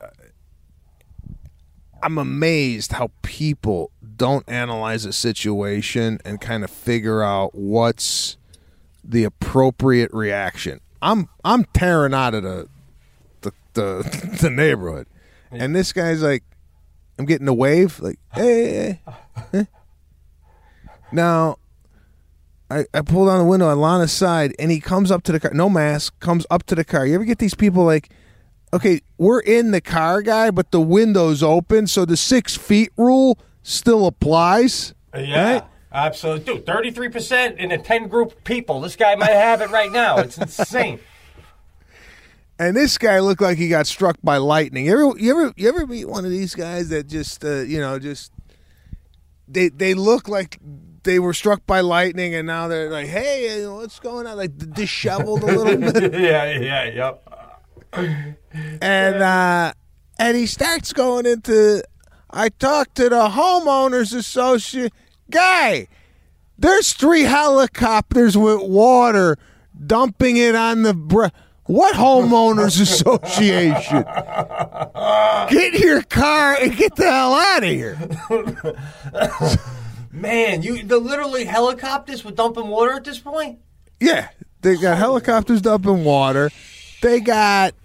[2.04, 8.37] I'm amazed how people don't analyze a situation and kind of figure out what's
[9.08, 10.82] the appropriate reaction.
[11.02, 12.68] I'm I'm tearing out of the
[13.42, 15.08] the the, the neighborhood,
[15.52, 16.44] and this guy's like,
[17.18, 19.00] I'm getting a wave, like, hey,
[19.52, 19.68] hey,
[21.12, 21.58] now.
[22.70, 25.40] I, I pull down the window on Lana's side, and he comes up to the
[25.40, 25.52] car.
[25.54, 27.06] No mask, comes up to the car.
[27.08, 28.10] You ever get these people like,
[28.74, 33.40] okay, we're in the car, guy, but the window's open, so the six feet rule
[33.64, 34.94] still applies.
[35.16, 35.54] Yeah.
[35.54, 35.64] Right?
[35.92, 36.56] Absolutely.
[36.56, 38.82] Dude, 33% in a 10 group people.
[38.82, 40.18] This guy might have it right now.
[40.18, 41.00] It's insane.
[42.60, 44.88] And this guy looked like he got struck by lightning.
[44.88, 47.80] You ever, you ever, you ever meet one of these guys that just, uh, you
[47.80, 48.32] know, just
[49.48, 50.60] they they look like
[51.04, 54.38] they were struck by lightning, and now they're like, hey, what's going on?
[54.38, 56.14] Like disheveled a little bit.
[56.14, 57.24] yeah, yeah, yep.
[58.82, 59.74] and uh,
[60.18, 61.84] and he starts going into.
[62.30, 64.92] I talked to the homeowners associate
[65.30, 65.88] guy.
[66.58, 69.38] There's three helicopters with water
[69.86, 70.94] dumping it on the.
[70.94, 71.28] Bre-
[71.66, 74.04] what homeowners association?
[75.50, 77.98] Get your car and get the hell out of here.
[80.12, 83.60] Man, you the literally helicopters were dumping water at this point?
[84.00, 84.30] Yeah,
[84.62, 86.50] they got helicopters dumping water.
[87.02, 87.76] They got,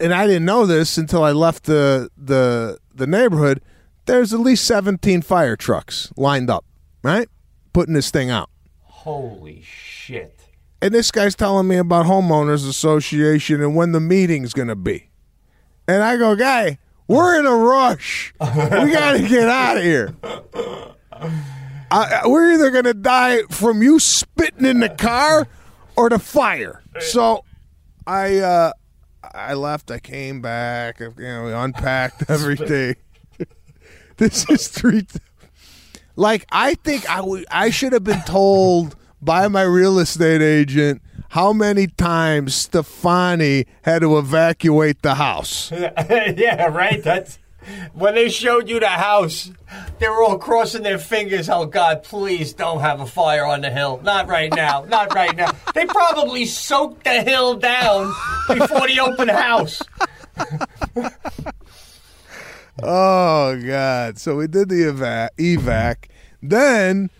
[0.00, 3.60] and I didn't know this until I left the the the neighborhood.
[4.06, 6.64] There's at least 17 fire trucks lined up,
[7.02, 7.28] right,
[7.72, 8.50] putting this thing out.
[8.82, 10.40] Holy shit.
[10.80, 15.08] And this guy's telling me about homeowners association and when the meeting's gonna be.
[15.86, 18.34] And I go, guy, we're in a rush.
[18.40, 20.14] We gotta get out of here.
[21.90, 25.48] I, we're either gonna die from you spitting in the car
[25.96, 26.82] or the fire.
[27.00, 27.44] So
[28.06, 28.72] I uh
[29.34, 32.96] I left, I came back, you know, we unpacked everything.
[34.16, 35.02] this is three
[36.18, 41.00] like I think I I should have been told by my real estate agent
[41.30, 45.70] how many times Stefani had to evacuate the house.
[45.70, 47.02] yeah, right?
[47.02, 47.38] That's
[47.92, 49.50] when they showed you the house,
[49.98, 51.48] they were all crossing their fingers.
[51.48, 54.00] Oh God, please don't have a fire on the hill.
[54.02, 54.84] Not right now.
[54.88, 55.52] Not right now.
[55.74, 58.12] They probably soaked the hill down
[58.48, 59.80] before the open house.
[62.82, 64.18] Oh God!
[64.18, 66.08] So we did the eva- evac.
[66.42, 67.10] Then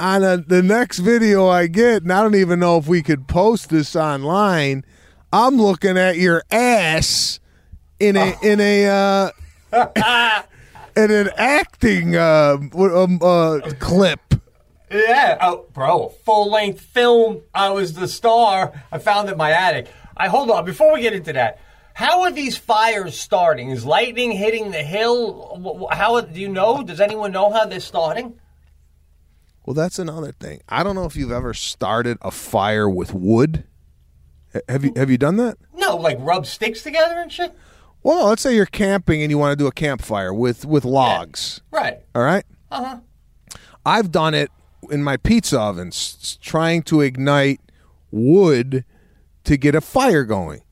[0.00, 3.28] on a, the next video I get, and I don't even know if we could
[3.28, 4.84] post this online.
[5.32, 7.40] I'm looking at your ass
[8.00, 9.30] in a in a uh,
[10.96, 14.20] in an acting uh, um, uh, clip.
[14.90, 17.42] Yeah, oh, bro, full length film.
[17.52, 18.80] I was the star.
[18.92, 19.88] I found it in my attic.
[20.16, 21.58] I hold on before we get into that.
[21.94, 23.70] How are these fires starting?
[23.70, 25.88] Is lightning hitting the hill?
[25.92, 26.82] How do you know?
[26.82, 28.34] Does anyone know how they're starting?
[29.64, 30.60] Well, that's another thing.
[30.68, 33.64] I don't know if you've ever started a fire with wood.
[34.68, 35.56] Have you have you done that?
[35.72, 37.56] No, like rub sticks together and shit.
[38.02, 41.62] Well, let's say you're camping and you want to do a campfire with with logs.
[41.70, 42.00] Right.
[42.14, 42.44] All right.
[42.72, 43.58] Uh huh.
[43.86, 44.50] I've done it
[44.90, 47.60] in my pizza ovens, trying to ignite
[48.10, 48.84] wood
[49.44, 50.62] to get a fire going.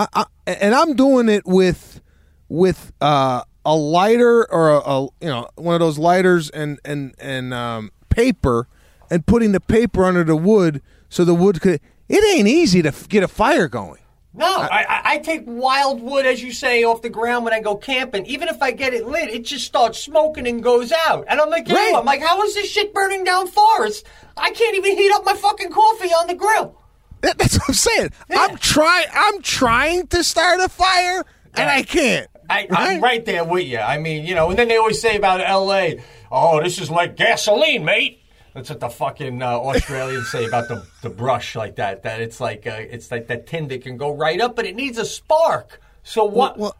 [0.00, 2.00] I, I, and I'm doing it with
[2.48, 7.14] with uh, a lighter or a, a you know one of those lighters and and
[7.18, 8.66] and um, paper,
[9.10, 11.80] and putting the paper under the wood so the wood could.
[12.08, 14.00] It ain't easy to f- get a fire going.
[14.32, 17.60] No, I, I, I take wild wood, as you say, off the ground when I
[17.60, 18.26] go camping.
[18.26, 21.24] Even if I get it lit, it just starts smoking and goes out.
[21.28, 21.94] And I'm like, you Right.
[21.96, 24.04] I'm like, how is this shit burning down forests?
[24.36, 26.79] I can't even heat up my fucking coffee on the grill.
[27.22, 28.10] That- That's what I'm saying.
[28.30, 29.06] I'm trying.
[29.12, 32.28] I'm trying to start a fire, and I can't.
[32.48, 33.78] I, I'm right there with you.
[33.78, 36.02] I mean, you know, and then they always say about L.A.,
[36.32, 38.22] oh, this is like gasoline, mate.
[38.54, 42.02] That's what the fucking uh, Australians say about the, the brush like that.
[42.02, 44.74] That it's like uh, it's like that tin that can go right up, but it
[44.74, 45.80] needs a spark.
[46.02, 46.58] So what?
[46.58, 46.74] Well,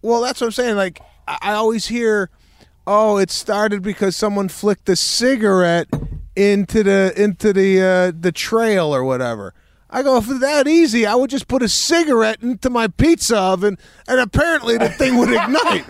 [0.00, 0.76] well, that's what I'm saying.
[0.76, 2.30] Like I I always hear,
[2.86, 5.88] oh, it started because someone flicked a cigarette
[6.34, 9.52] into the into the uh, the trail or whatever.
[9.92, 13.36] I go, if it's that easy, I would just put a cigarette into my pizza
[13.36, 13.76] oven,
[14.08, 15.84] and apparently the thing would ignite.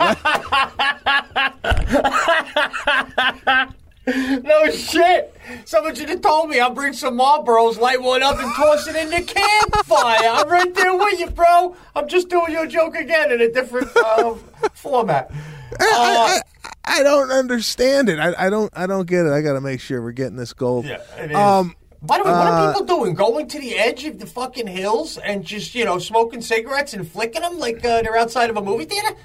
[4.05, 5.33] No shit.
[5.63, 6.59] Someone should have told me.
[6.59, 10.29] I'll bring some Marlboros, light one up, and toss it in the campfire.
[10.29, 11.75] I'm right there with you, bro.
[11.95, 14.35] I'm just doing your joke again in a different uh,
[14.73, 15.31] format.
[15.79, 18.19] I, I, I don't understand it.
[18.19, 18.69] I, I don't.
[18.75, 19.31] I don't get it.
[19.31, 20.83] I got to make sure we're getting this gold.
[20.85, 21.37] Yeah, it is.
[21.37, 23.13] Um, By the way, what uh, are people doing?
[23.13, 27.07] Going to the edge of the fucking hills and just, you know, smoking cigarettes and
[27.07, 29.15] flicking them like uh, they're outside of a movie theater?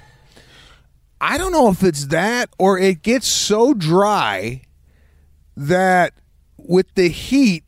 [1.19, 4.61] I don't know if it's that or it gets so dry
[5.57, 6.13] that
[6.55, 7.65] with the heat,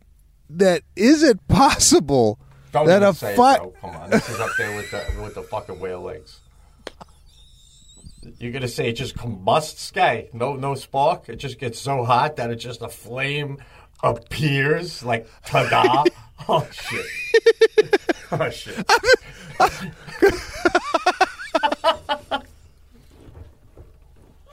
[0.50, 2.40] that is it possible
[2.72, 4.10] Don't that a say fi- Come on.
[4.10, 6.40] This is up there with the, with the fucking whale legs.
[8.38, 10.30] You're gonna say it just combusts, guy?
[10.32, 11.28] No, no spark.
[11.28, 13.58] It just gets so hot that it just a flame
[14.04, 15.04] appears.
[15.04, 16.04] Like ta-da!
[16.50, 17.06] oh shit!
[18.34, 18.86] Oh shit!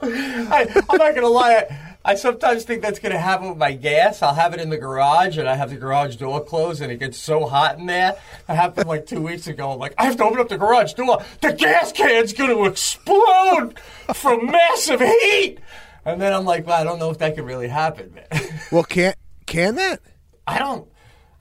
[0.01, 1.55] I, I'm not gonna lie.
[1.55, 4.21] I, I sometimes think that's gonna happen with my gas.
[4.21, 6.99] I'll have it in the garage, and I have the garage door closed, and it
[6.99, 8.17] gets so hot in there.
[8.47, 9.71] That happened like two weeks ago.
[9.71, 11.23] I'm like, I have to open up the garage door.
[11.41, 13.79] The gas can's gonna explode
[14.13, 15.59] from massive heat.
[16.05, 18.59] And then I'm like, well, I don't know if that could really happen, man.
[18.71, 19.13] Well, can
[19.49, 19.99] can that?
[20.47, 20.87] I don't.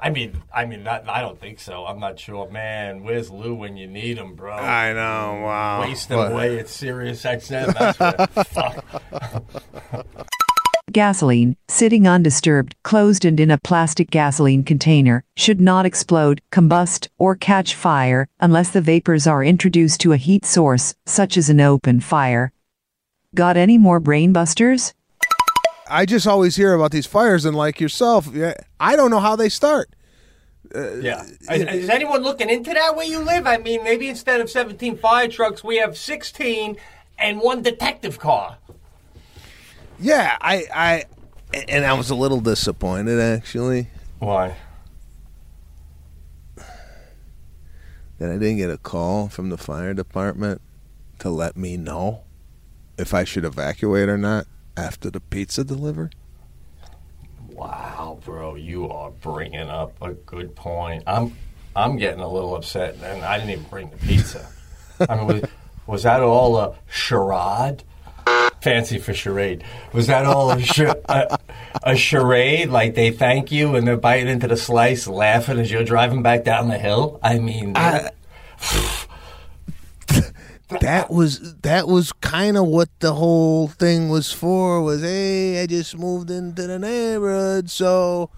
[0.00, 1.84] I mean, I mean, not, I don't think so.
[1.84, 3.02] I'm not sure, man.
[3.02, 4.52] Where's Lou when you need him, bro?
[4.54, 5.42] I know.
[5.44, 5.80] Wow.
[5.80, 7.74] Waste them But- away at Sirius XM.
[7.74, 10.16] That's where, fuck.
[10.92, 17.36] Gasoline, sitting undisturbed, closed and in a plastic gasoline container, should not explode, combust, or
[17.36, 22.00] catch fire unless the vapors are introduced to a heat source, such as an open
[22.00, 22.52] fire.
[23.34, 24.94] Got any more brain busters?
[25.88, 29.36] I just always hear about these fires, and like yourself, yeah, I don't know how
[29.36, 29.90] they start.
[30.74, 31.24] Uh, yeah.
[31.50, 33.46] Is, is anyone looking into that where you live?
[33.46, 36.76] I mean, maybe instead of 17 fire trucks, we have 16
[37.18, 38.58] and one detective car.
[39.98, 41.04] Yeah, I, I,
[41.68, 44.56] and I was a little disappointed actually Why?
[48.18, 50.60] that I didn't get a call from the fire department
[51.20, 52.22] to let me know
[52.96, 54.46] if I should evacuate or not
[54.78, 56.10] after the pizza delivery.
[57.50, 61.02] Wow, bro, you are bringing up a good point.
[61.06, 61.36] I'm,
[61.74, 64.48] I'm getting a little upset, and I didn't even bring the pizza.
[65.08, 65.42] I mean, was,
[65.86, 67.82] was that all a charade?
[68.60, 69.64] Fancy for charade.
[69.92, 70.58] Was that all a,
[71.08, 71.38] a,
[71.82, 72.70] a charade?
[72.70, 76.44] Like they thank you and they're biting into the slice, laughing as you're driving back
[76.44, 77.18] down the hill?
[77.22, 78.10] I mean, I-
[80.80, 85.66] that was that was kind of what the whole thing was for was hey i
[85.66, 88.30] just moved into the neighborhood so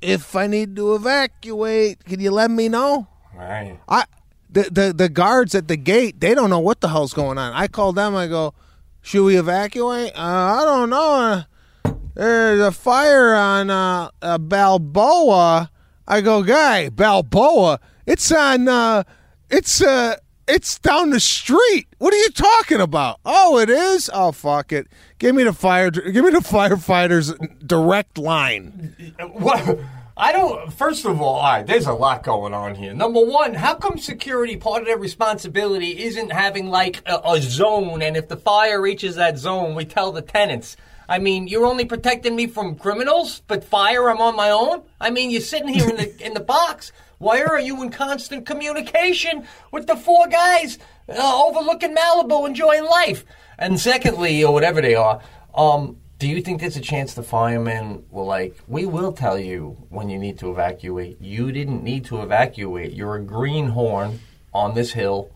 [0.00, 3.06] if i need to evacuate can you let me know?
[3.34, 3.78] Right.
[3.88, 4.04] i
[4.50, 7.52] the, the the guards at the gate they don't know what the hell's going on.
[7.52, 8.54] I call them i go
[9.00, 10.12] should we evacuate?
[10.16, 11.44] Uh, i don't know.
[11.84, 15.70] Uh, there's a fire on uh, uh, balboa.
[16.06, 19.02] I go guy balboa it's on uh
[19.50, 20.16] it's uh
[20.48, 21.86] it's down the street.
[21.98, 23.20] What are you talking about?
[23.24, 24.10] Oh, it is.
[24.12, 24.88] Oh, fuck it.
[25.18, 25.90] Give me the fire.
[25.90, 29.14] Give me the firefighters direct line.
[29.18, 29.78] What?
[30.16, 30.72] I don't.
[30.72, 32.92] First of all, all right, there's a lot going on here.
[32.92, 38.02] Number one, how come security part of their responsibility isn't having like a, a zone,
[38.02, 40.76] and if the fire reaches that zone, we tell the tenants.
[41.08, 44.82] I mean, you're only protecting me from criminals, but fire, I'm on my own.
[45.00, 46.92] I mean, you're sitting here in the in the box.
[47.22, 50.76] Why are you in constant communication with the four guys
[51.08, 53.24] uh, overlooking Malibu, enjoying life?
[53.56, 55.20] And secondly, or whatever they are,
[55.54, 59.76] um, do you think there's a chance the firemen will like, we will tell you
[59.88, 61.20] when you need to evacuate.
[61.20, 62.92] You didn't need to evacuate.
[62.92, 64.18] You're a greenhorn
[64.52, 65.30] on this hill.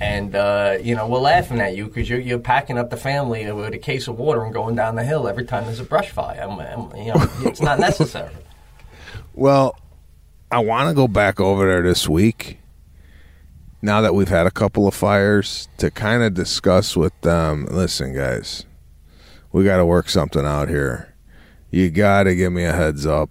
[0.00, 3.50] And, uh, you know, we're laughing at you because you're, you're packing up the family
[3.50, 6.10] with a case of water and going down the hill every time there's a brush
[6.10, 6.40] fire.
[6.40, 8.30] I'm, I'm- you know, it's not necessary.
[9.34, 9.76] Well,
[10.52, 12.58] I want to go back over there this week.
[13.80, 17.66] Now that we've had a couple of fires, to kind of discuss with them.
[17.70, 18.66] Listen, guys,
[19.50, 21.14] we got to work something out here.
[21.70, 23.30] You got to give me a heads up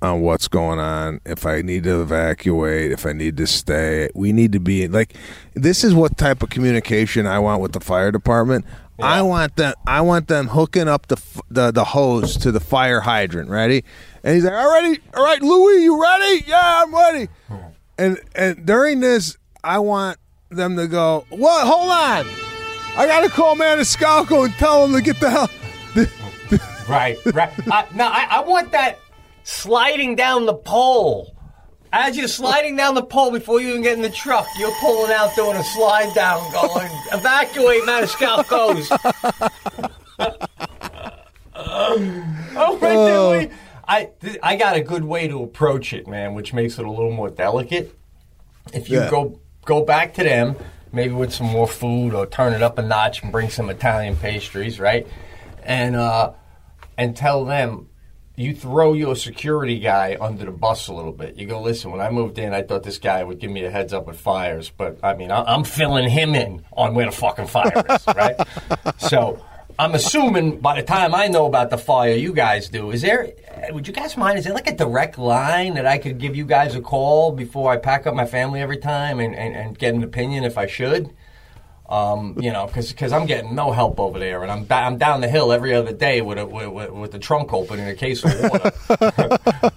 [0.00, 1.20] on what's going on.
[1.26, 5.14] If I need to evacuate, if I need to stay, we need to be like.
[5.54, 8.64] This is what type of communication I want with the fire department.
[9.02, 9.74] I want them.
[9.86, 11.20] I want them hooking up the,
[11.50, 13.50] the the hose to the fire hydrant.
[13.50, 13.84] Ready?
[14.26, 15.00] And he's like, "All ready?
[15.14, 16.44] All right, Louis, you ready?
[16.48, 17.64] Yeah, I'm ready." Oh.
[17.96, 20.18] And and during this, I want
[20.50, 21.24] them to go.
[21.30, 21.64] What?
[21.64, 22.26] Hold on.
[22.98, 25.50] I gotta call Maniscalco and tell him to get the hell.
[26.88, 27.52] Right, right.
[27.68, 29.00] I, no, I, I want that
[29.42, 31.36] sliding down the pole
[31.92, 35.10] As you're sliding down the pole before you even get in the truck, you're pulling
[35.10, 38.88] out, doing a slide down, going, evacuate Maniscalco's.
[41.56, 43.50] oh, my God.
[43.88, 46.90] I, th- I got a good way to approach it, man, which makes it a
[46.90, 47.96] little more delicate.
[48.72, 49.10] If you Yeah.
[49.10, 50.56] go go back to them,
[50.92, 54.16] maybe with some more food or turn it up a notch and bring some Italian
[54.16, 55.06] pastries, right?
[55.62, 56.32] And uh,
[56.98, 57.88] and tell them
[58.36, 61.36] you throw your security guy under the bus a little bit.
[61.36, 63.70] You go, listen, when I moved in, I thought this guy would give me a
[63.70, 67.12] heads up with fires, but I mean, I- I'm filling him in on where the
[67.12, 68.36] fucking fire is, right?
[68.98, 69.42] so
[69.78, 72.90] I'm assuming by the time I know about the fire, you guys do.
[72.90, 73.30] Is there,
[73.70, 76.44] would you guys mind, is there like a direct line that I could give you
[76.44, 79.94] guys a call before I pack up my family every time and, and, and get
[79.94, 81.10] an opinion if I should?
[81.88, 85.28] Um, you know, because I'm getting no help over there, and I'm I'm down the
[85.28, 88.32] hill every other day with a, with, with, the trunk open in a case of
[88.42, 88.72] water,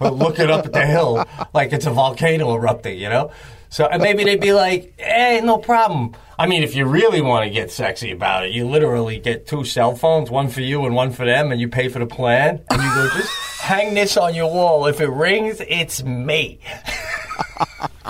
[0.00, 2.98] looking up at the hill like it's a volcano erupting.
[2.98, 3.30] You know,
[3.68, 7.44] so and maybe they'd be like, "Hey, no problem." I mean, if you really want
[7.44, 10.96] to get sexy about it, you literally get two cell phones, one for you and
[10.96, 13.30] one for them, and you pay for the plan, and you go just
[13.60, 14.86] hang this on your wall.
[14.86, 16.58] If it rings, it's me.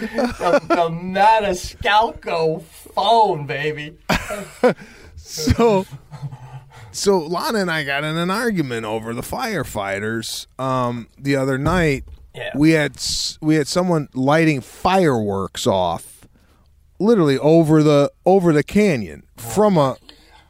[0.00, 3.96] the, the Maniscalco phone, baby.
[5.16, 5.86] so
[6.92, 12.04] so Lana and I got in an argument over the firefighters um, the other night.
[12.34, 12.52] Yeah.
[12.54, 12.96] We had
[13.40, 16.26] we had someone lighting fireworks off,
[16.98, 19.96] literally over the over the canyon from a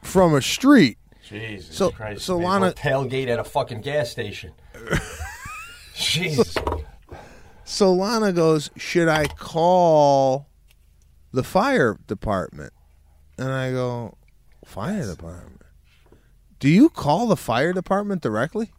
[0.01, 0.97] from a street.
[1.27, 2.21] Jesus So- Christ.
[2.25, 4.53] so man, Lana- tailgate at a fucking gas station.
[5.95, 6.53] Jesus.
[6.53, 6.83] So
[7.91, 10.47] Lana goes, "Should I call
[11.33, 12.71] the fire department?"
[13.37, 14.15] And I go,
[14.65, 15.61] "Fire department?
[16.59, 18.71] Do you call the fire department directly?"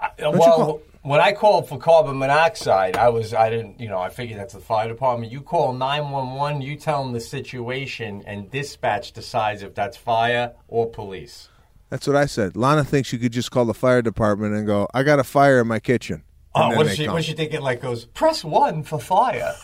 [0.00, 3.98] Uh, well, call- when I called for carbon monoxide, I was I didn't you know
[3.98, 5.32] I figured that's the fire department.
[5.32, 9.96] You call nine one one, you tell them the situation, and dispatch decides if that's
[9.96, 11.48] fire or police.
[11.88, 12.54] That's what I said.
[12.54, 15.58] Lana thinks you could just call the fire department and go, "I got a fire
[15.60, 16.22] in my kitchen."
[16.54, 18.06] Oh, then what they does she she think it like goes?
[18.06, 19.54] Press one for fire,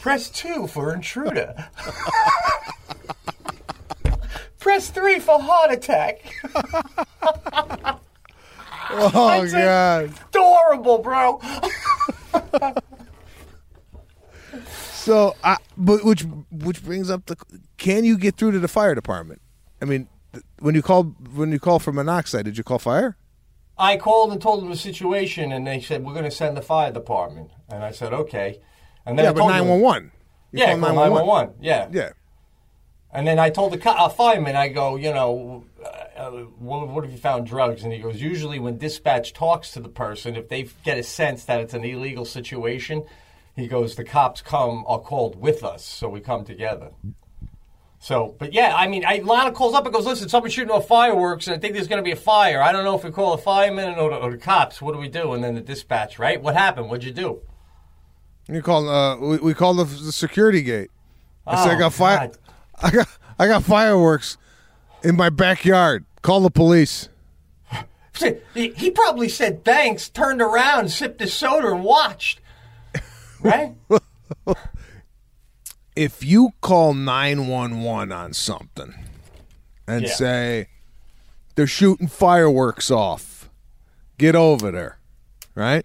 [0.00, 1.54] press two for intruder,
[4.58, 6.20] press three for heart attack.
[8.94, 10.12] Oh That's god!
[10.28, 11.40] Adorable, bro.
[14.66, 17.36] So, I, but which which brings up the
[17.78, 19.40] can you get through to the fire department?
[19.80, 23.16] I mean, th- when you called when you call for monoxide, did you call fire?
[23.78, 26.62] I called and told them the situation, and they said we're going to send the
[26.62, 27.50] fire department.
[27.68, 28.60] And I said okay.
[29.06, 30.12] And then yeah, I but nine one one.
[30.52, 31.54] Yeah, nine one one.
[31.60, 32.10] Yeah, Yeah.
[33.14, 35.64] And then I told the co- uh, fireman, I go, you know,
[36.16, 37.84] uh, what, what have you found drugs?
[37.84, 41.44] And he goes, usually when dispatch talks to the person, if they get a sense
[41.44, 43.04] that it's an illegal situation,
[43.54, 46.92] he goes, the cops come are called with us, so we come together.
[48.02, 50.88] So, but yeah, I mean, I, Lana calls up and goes, listen, someone's shooting off
[50.88, 52.60] fireworks, and I think there's going to be a fire.
[52.60, 54.82] I don't know if we call the firemen or the, or the cops.
[54.82, 55.34] What do we do?
[55.34, 56.42] And then the dispatch, right?
[56.42, 56.88] What happened?
[56.88, 57.42] What'd you do?
[58.48, 60.90] You call uh we, we called the, the security gate.
[61.46, 62.18] I said I Oh, got fire.
[62.18, 62.38] God.
[62.82, 64.36] I got I got fireworks
[65.04, 66.04] in my backyard.
[66.22, 67.08] Call the police.
[68.52, 72.40] He he probably said thanks, turned around, sipped his soda, and watched.
[73.42, 73.74] Right?
[75.94, 78.94] If you call nine one one on something
[79.86, 80.14] and Yeah.
[80.14, 80.68] say
[81.54, 83.50] they're shooting fireworks off,
[84.16, 84.98] get over there,
[85.54, 85.84] right?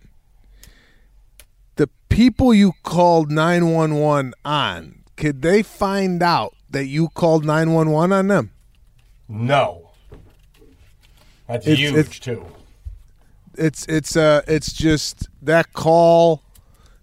[1.76, 7.44] The people you called nine one one on, could they find out that you called
[7.46, 8.52] nine one one on them?
[9.28, 9.84] no.
[11.48, 12.46] That's It's- huge it's- too.
[13.58, 16.44] it's it's uh it's just that call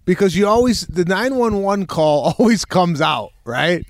[0.05, 3.85] because you always the 911 call always comes out right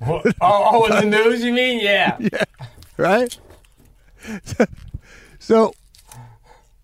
[0.00, 1.80] oh, oh, in the news, you mean?
[1.80, 2.16] Yeah.
[2.32, 2.44] yeah.
[2.96, 3.38] right
[5.38, 5.72] so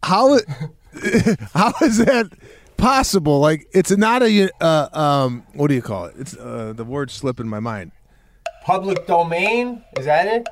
[0.03, 0.47] how it-
[1.55, 2.31] how is that
[2.77, 6.85] possible like it's not a uh, um what do you call it it's uh, the
[6.85, 7.91] word slipping my mind
[8.63, 9.85] Public domain?
[9.99, 10.49] Is that it?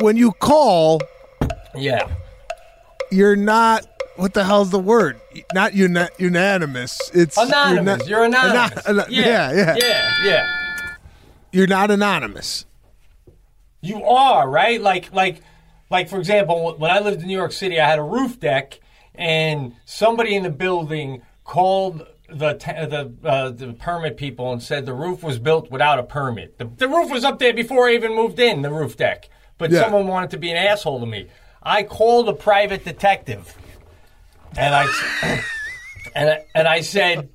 [0.00, 1.00] when you call
[1.74, 2.08] Yeah.
[3.10, 3.86] you're not
[4.18, 5.18] what the hell's the word
[5.54, 7.98] not uni- unanimous it's you're Anonymous.
[8.00, 8.86] not- You're, anonymous.
[8.86, 9.24] ano- yeah.
[9.26, 10.10] yeah yeah Yeah.
[10.24, 10.46] Yeah.
[11.52, 12.64] you're not anonymous
[13.80, 14.80] You are right.
[14.80, 15.40] Like, like,
[15.88, 16.08] like.
[16.08, 18.80] For example, when I lived in New York City, I had a roof deck,
[19.14, 24.92] and somebody in the building called the the uh, the permit people and said the
[24.94, 26.58] roof was built without a permit.
[26.58, 28.62] The, the roof was up there before I even moved in.
[28.62, 29.82] The roof deck, but Yeah.
[29.82, 31.28] someone wanted to be an asshole to me.
[31.62, 33.56] I called a private detective,
[34.56, 34.86] and I
[36.14, 37.28] and I, and I said,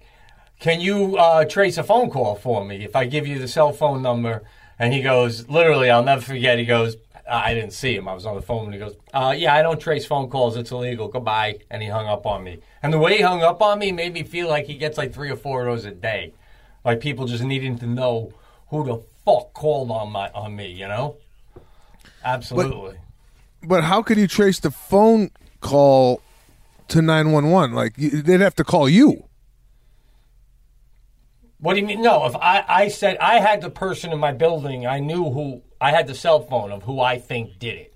[0.59, 3.71] "Can you uh, trace a phone call for me if I give you the cell
[3.71, 4.43] phone number?"
[4.79, 6.57] And he goes, literally, I'll never forget.
[6.57, 6.97] He goes,
[7.29, 8.07] I didn't see him.
[8.07, 10.57] I was on the phone, and he goes, uh, "Yeah, I don't trace phone calls.
[10.57, 11.07] It's illegal.
[11.07, 12.59] Goodbye." And he hung up on me.
[12.81, 15.13] And the way he hung up on me made me feel like he gets like
[15.13, 16.33] three or four of those a day,
[16.83, 18.33] like people just needing to know
[18.69, 20.71] who the fuck called on my on me.
[20.71, 21.15] You know?
[22.25, 22.97] Absolutely.
[23.63, 26.21] But how could you trace the phone call
[26.89, 27.75] to 911?
[27.75, 29.25] Like, you, they'd have to call you.
[31.59, 32.01] What do you mean?
[32.01, 35.61] No, if I, I said I had the person in my building, I knew who
[35.79, 37.89] I had the cell phone of who I think did it.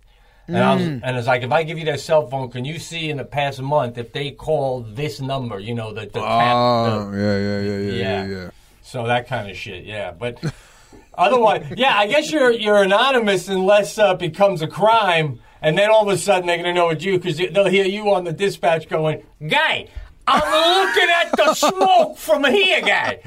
[0.47, 2.79] And I was, and it's like if I give you their cell phone, can you
[2.79, 5.59] see in the past month if they called this number?
[5.59, 8.25] You know the the, Oh, the- yeah, yeah, yeah, yeah, yeah.
[8.25, 8.49] yeah, yeah.
[8.81, 10.11] So that kind of shit, yeah.
[10.11, 10.41] But
[11.17, 15.89] otherwise, yeah, I guess you're you're anonymous unless uh, it becomes a crime, and then
[15.89, 18.34] all of a sudden they're gonna know it's you because they'll hear you on the
[18.34, 19.88] dispatch going, "Guy,
[20.28, 23.20] I'm looking at the smoke from here, guy."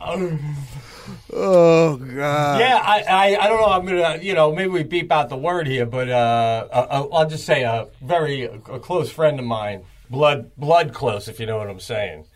[1.32, 2.60] Oh God.
[2.60, 3.66] Yeah, I, I, I don't know.
[3.66, 7.28] I'm gonna, you know, maybe we beep out the word here, but uh, uh, I'll
[7.28, 11.58] just say a very a close friend of mine, blood blood close, if you know
[11.58, 12.26] what I'm saying.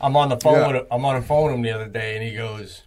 [0.00, 0.54] I'm on the phone.
[0.54, 0.72] Yeah.
[0.72, 2.82] With, I'm on the phone with him the other day, and he goes,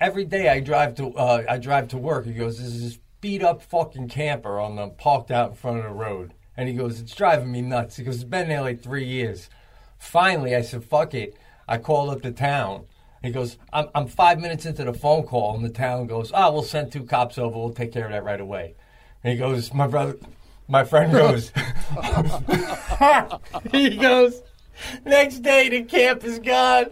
[0.00, 3.42] "Every day I drive to uh, I drive to work." He goes, "There's this beat
[3.42, 7.00] up fucking camper on the parked out in front of the road," and he goes,
[7.00, 9.48] "It's driving me nuts." He goes, "It's been there like three years."
[9.98, 12.86] Finally, I said, "Fuck it." I called up the town.
[13.22, 16.52] He goes, I'm, I'm five minutes into the phone call, and the town goes, Oh,
[16.52, 17.56] we'll send two cops over.
[17.56, 18.74] We'll take care of that right away.
[19.22, 20.16] And he goes, My brother,
[20.68, 21.50] my friend goes,
[23.72, 24.42] He goes,
[25.06, 26.86] Next day, the camp is gone.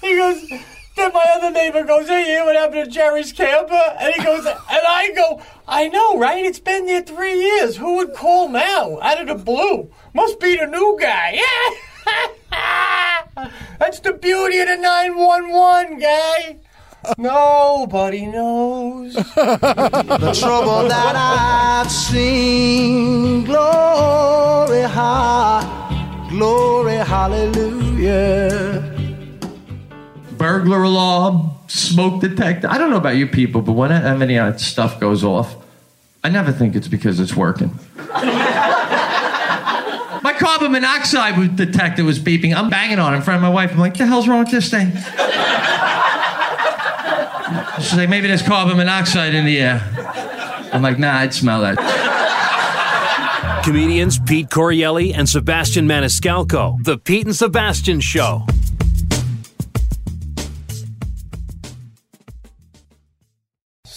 [0.00, 0.50] He goes,
[0.96, 3.74] Then my other neighbor goes, Hey, you what happened to Jerry's camper?
[4.00, 6.44] And he goes, And I go, I know, right?
[6.44, 7.76] It's been there three years.
[7.76, 8.98] Who would call now?
[9.00, 9.90] Out of the blue.
[10.14, 11.38] Must be the new guy.
[13.78, 16.58] That's the beauty of the 911 guy.
[17.18, 19.14] Nobody knows.
[19.14, 23.44] the trouble that I've seen.
[23.44, 28.45] Glory, ha, glory, hallelujah.
[30.56, 32.66] Burglar alarm, smoke detector.
[32.70, 35.54] I don't know about you people, but when any of that stuff goes off,
[36.24, 37.78] I never think it's because it's working.
[37.96, 38.14] my
[40.38, 42.56] carbon monoxide detector was beeping.
[42.56, 43.72] I'm banging on it in front of my wife.
[43.72, 44.92] I'm like, the hell's wrong with this thing?
[47.76, 49.82] She's like, maybe there's carbon monoxide in the air.
[50.72, 51.76] I'm like, nah, I'd smell that.
[53.62, 56.82] Comedians Pete Correale and Sebastian Maniscalco.
[56.82, 58.46] The Pete and Sebastian Show.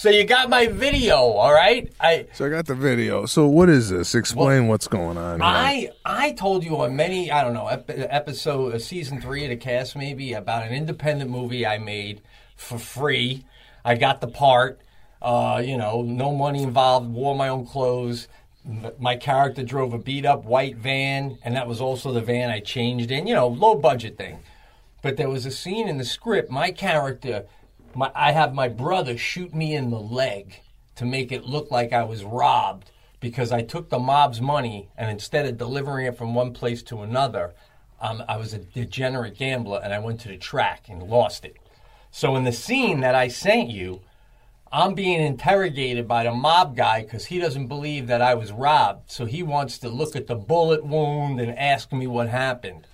[0.00, 1.92] So you got my video, all right?
[2.00, 3.26] I So I got the video.
[3.26, 4.14] So what is this?
[4.14, 5.40] Explain what's going on.
[5.40, 5.46] Here.
[5.46, 9.50] I I told you on many I don't know ep- episode uh, season three of
[9.50, 12.22] the cast maybe about an independent movie I made
[12.56, 13.44] for free.
[13.84, 14.80] I got the part.
[15.20, 17.10] Uh, you know, no money involved.
[17.10, 18.26] Wore my own clothes.
[18.66, 22.48] M- My character drove a beat up white van, and that was also the van
[22.48, 23.26] I changed in.
[23.26, 24.38] You know, low budget thing.
[25.02, 26.50] But there was a scene in the script.
[26.50, 27.44] My character,
[27.94, 30.60] my, I have my brother shoot me in the leg
[30.96, 35.10] to make it look like I was robbed because I took the mob's money and
[35.10, 37.54] instead of delivering it from one place to another,
[38.00, 41.56] um, I was a degenerate gambler and I went to the track and lost it.
[42.10, 44.00] So in the scene that I sent you,
[44.72, 49.10] I'm being interrogated by the mob guy because he doesn't believe that I was robbed.
[49.10, 52.86] So he wants to look at the bullet wound and ask me what happened.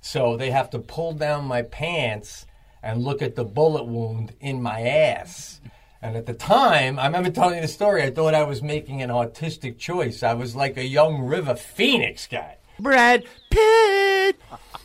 [0.00, 2.46] So they have to pull down my pants
[2.82, 5.60] and look at the bullet wound in my ass.
[6.02, 9.02] And at the time, I remember telling you the story, I thought I was making
[9.02, 10.22] an artistic choice.
[10.22, 12.56] I was like a young River Phoenix guy.
[12.78, 14.36] Brad Pitt.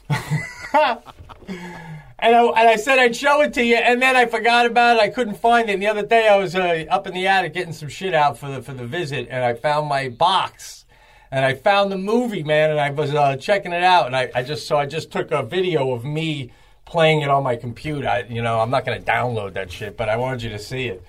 [2.26, 4.96] And I, and I said I'd show it to you, and then I forgot about
[4.96, 5.02] it.
[5.02, 5.74] I couldn't find it.
[5.74, 8.38] And the other day, I was uh, up in the attic getting some shit out
[8.38, 10.86] for the for the visit, and I found my box,
[11.30, 12.72] and I found the movie, man.
[12.72, 15.30] And I was uh, checking it out, and I, I just so I just took
[15.32, 16.52] a video of me
[16.86, 18.08] playing it on my computer.
[18.08, 20.60] I, you know, I'm not going to download that shit, but I wanted you to
[20.60, 21.04] see it.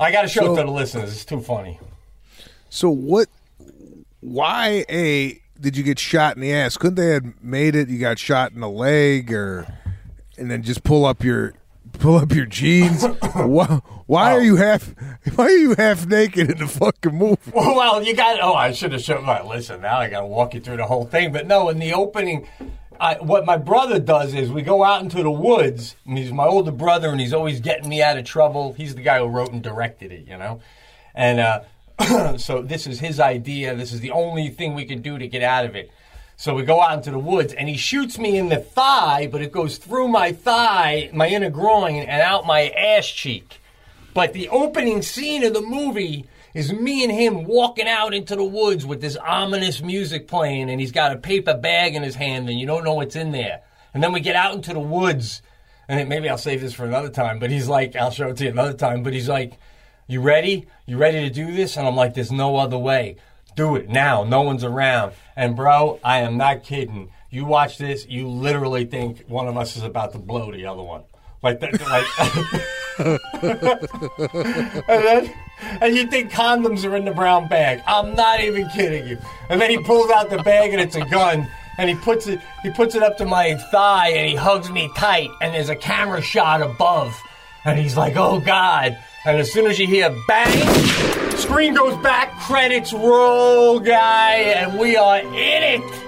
[0.00, 1.12] I got to show So- it to the listeners.
[1.12, 1.78] It's too funny.
[2.70, 3.28] So what?
[4.20, 6.76] Why a did you get shot in the ass?
[6.76, 7.88] Couldn't they have made it?
[7.88, 9.66] You got shot in the leg, or
[10.38, 11.52] and then just pull up your
[11.98, 13.04] pull up your jeans.
[13.34, 13.80] why?
[14.06, 14.36] Why Oh.
[14.36, 14.94] are you half?
[15.36, 17.38] Why are you half naked in the fucking movie?
[17.54, 18.40] Well, you got.
[18.42, 19.26] Oh, I should have shown.
[19.26, 21.30] Well, listen, now I got to walk you through the whole thing.
[21.32, 22.48] But no, in the opening,
[23.00, 26.46] I, what my brother does is we go out into the woods, and he's my
[26.46, 28.72] older brother, and he's always getting me out of trouble.
[28.72, 30.60] He's the guy who wrote and directed it, you know.
[31.14, 33.74] And uh, so this is his idea.
[33.74, 35.90] This is the only thing we can do to get out of it.
[36.36, 39.40] So we go out into the woods, and he shoots me in the thigh, but
[39.40, 43.60] it goes through my thigh, my inner groin, and out my ass cheek.
[44.14, 48.44] But the opening scene of the movie is me and him walking out into the
[48.44, 52.48] woods with this ominous music playing, and he's got a paper bag in his hand,
[52.48, 53.62] and you don't know what's in there.
[53.92, 55.42] And then we get out into the woods,
[55.88, 58.36] and it, maybe I'll save this for another time, but he's like, I'll show it
[58.36, 59.58] to you another time, but he's like,
[60.06, 60.66] You ready?
[60.86, 61.76] You ready to do this?
[61.76, 63.16] And I'm like, There's no other way.
[63.56, 64.24] Do it now.
[64.24, 65.12] No one's around.
[65.36, 67.10] And bro, I am not kidding.
[67.30, 70.82] You watch this, you literally think one of us is about to blow the other
[70.82, 71.02] one.
[71.42, 72.60] Like that, like.
[72.98, 73.18] and
[74.86, 75.34] then,
[75.80, 77.82] and you think condoms are in the brown bag.
[77.86, 79.18] I'm not even kidding you.
[79.48, 81.48] And then he pulls out the bag and it's a gun.
[81.76, 84.88] And he puts it he puts it up to my thigh and he hugs me
[84.96, 87.20] tight and there's a camera shot above.
[87.64, 88.96] And he's like, oh God.
[89.24, 94.96] And as soon as you hear bang, screen goes back, credits roll, guy, and we
[94.96, 96.04] are in it.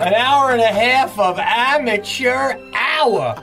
[0.00, 3.42] An hour and a half of amateur hour.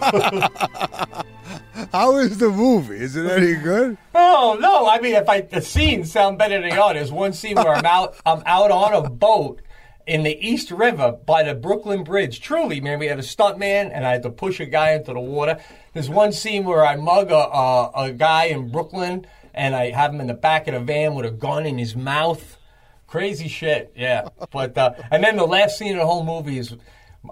[1.92, 2.96] How is the movie?
[2.96, 3.96] Is it any good?
[4.14, 4.88] Oh no!
[4.88, 6.94] I mean, if I the scenes sound better than the are.
[6.94, 8.16] There's one scene where I'm out.
[8.26, 9.62] I'm out on a boat
[10.06, 12.40] in the East River by the Brooklyn Bridge.
[12.40, 15.12] Truly, man, we had a stunt man, and I had to push a guy into
[15.12, 15.58] the water.
[15.92, 20.12] There's one scene where I mug a, a, a guy in Brooklyn, and I have
[20.12, 22.58] him in the back of the van with a gun in his mouth.
[23.06, 24.28] Crazy shit, yeah.
[24.50, 26.74] But uh, and then the last scene of the whole movie is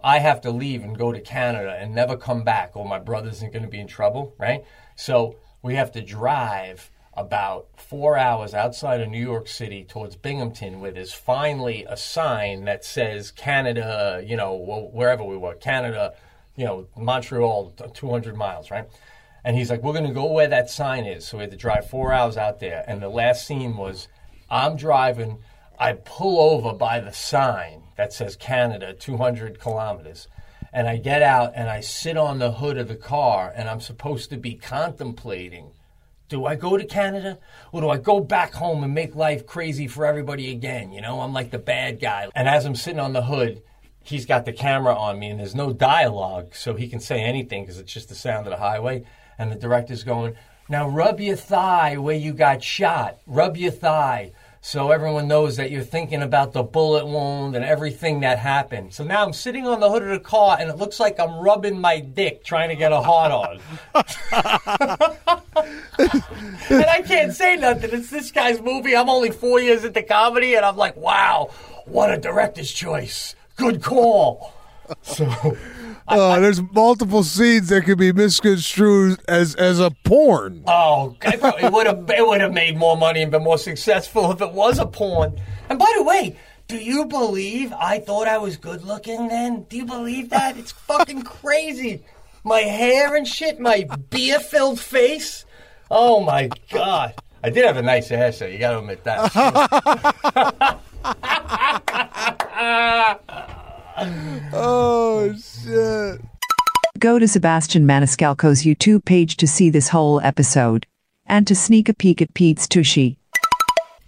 [0.03, 3.29] I have to leave and go to Canada and never come back, or my brother
[3.31, 4.65] isn't going to be in trouble, right?
[4.97, 10.81] So we have to drive about four hours outside of New York City towards Binghamton,
[10.81, 14.55] where there's finally a sign that says Canada, you know,
[14.93, 16.15] wherever we were, Canada,
[16.57, 18.89] you know, Montreal, 200 miles, right?
[19.45, 21.27] And he's like, we're going to go where that sign is.
[21.27, 22.85] So we had to drive four hours out there.
[22.89, 24.09] And the last scene was
[24.51, 25.39] I'm driving,
[25.79, 30.29] I pull over by the sign that says Canada, 200 kilometers.
[30.73, 33.81] And I get out and I sit on the hood of the car and I'm
[33.81, 35.71] supposed to be contemplating
[36.29, 37.39] do I go to Canada
[37.71, 40.91] or do I go back home and make life crazy for everybody again?
[40.91, 42.29] You know, I'm like the bad guy.
[42.35, 43.63] And as I'm sitting on the hood,
[44.03, 47.63] he's got the camera on me and there's no dialogue, so he can say anything
[47.63, 49.05] because it's just the sound of the highway.
[49.39, 50.35] And the director's going,
[50.69, 53.19] Now rub your thigh where you got shot.
[53.27, 54.33] Rub your thigh
[54.67, 58.95] so everyone knows that you're thinking about the bullet wound and everything that happened.
[58.95, 61.39] So now I'm sitting on the hood of the car and it looks like I'm
[61.39, 63.61] rubbing my dick trying to get a hard on.
[66.71, 67.91] and I can't say nothing.
[67.93, 68.97] It's this guy's movie.
[68.97, 71.51] I'm only four years into comedy and I'm like, wow,
[71.85, 73.37] what a director's choice.
[73.57, 74.55] Good call.
[75.03, 75.59] So
[76.09, 80.63] uh, there's multiple scenes that could be misconstrued as as a porn.
[80.67, 84.41] Oh, it would have it would have made more money and been more successful if
[84.41, 85.41] it was a porn.
[85.69, 86.37] And by the way,
[86.69, 89.63] do you believe I thought I was good looking then?
[89.65, 90.57] Do you believe that?
[90.57, 92.05] It's fucking crazy.
[92.45, 95.47] My hair and shit, my beer filled face.
[95.91, 97.15] Oh my god.
[97.43, 100.81] I did have a nice ass, so you gotta admit that.
[104.53, 106.21] oh shit.
[106.99, 110.87] Go to Sebastian Maniscalco's YouTube page to see this whole episode
[111.27, 113.19] and to sneak a peek at Pete's Tushy.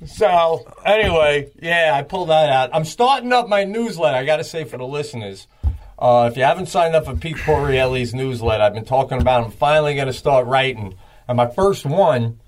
[0.04, 2.70] So, anyway, yeah, I pulled that out.
[2.72, 4.16] I'm starting up my newsletter.
[4.16, 5.46] I got to say for the listeners,
[5.98, 9.44] uh, if you haven't signed up for Pete Correale's newsletter, I've been talking about.
[9.44, 10.94] I'm finally going to start writing,
[11.26, 12.40] and my first one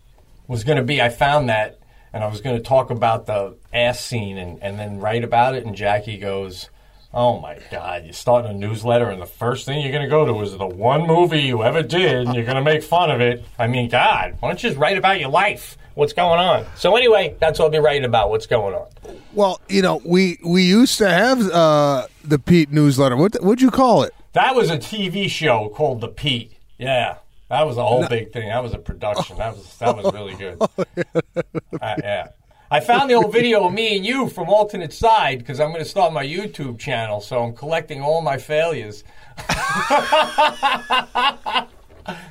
[0.47, 1.78] was going to be I found that,
[2.12, 5.55] and I was going to talk about the ass scene, and, and then write about
[5.55, 5.64] it.
[5.64, 6.68] And Jackie goes,
[7.13, 8.05] Oh my God!
[8.05, 10.67] You start a newsletter, and the first thing you're going to go to is the
[10.67, 13.45] one movie you ever did, and you're going to make fun of it.
[13.59, 15.79] I mean, God, why don't you just write about your life?
[15.95, 16.67] What's going on?
[16.77, 18.29] So anyway, that's what I'll be writing about.
[18.29, 18.89] What's going on?
[19.33, 23.17] Well, you know, we we used to have uh, the Pete newsletter.
[23.17, 24.15] What would you call it?
[24.35, 26.53] That was a TV show called The Pete.
[26.77, 27.17] Yeah,
[27.49, 28.09] that was a whole no.
[28.09, 28.51] big thing.
[28.51, 29.39] That was a production.
[29.39, 30.61] That was that was really good.
[31.81, 32.29] uh, yeah.
[32.71, 35.83] I found the old video of me and you from alternate side because I'm going
[35.83, 39.05] to start my YouTube channel, so I'm collecting all my failures.
[39.39, 39.55] no,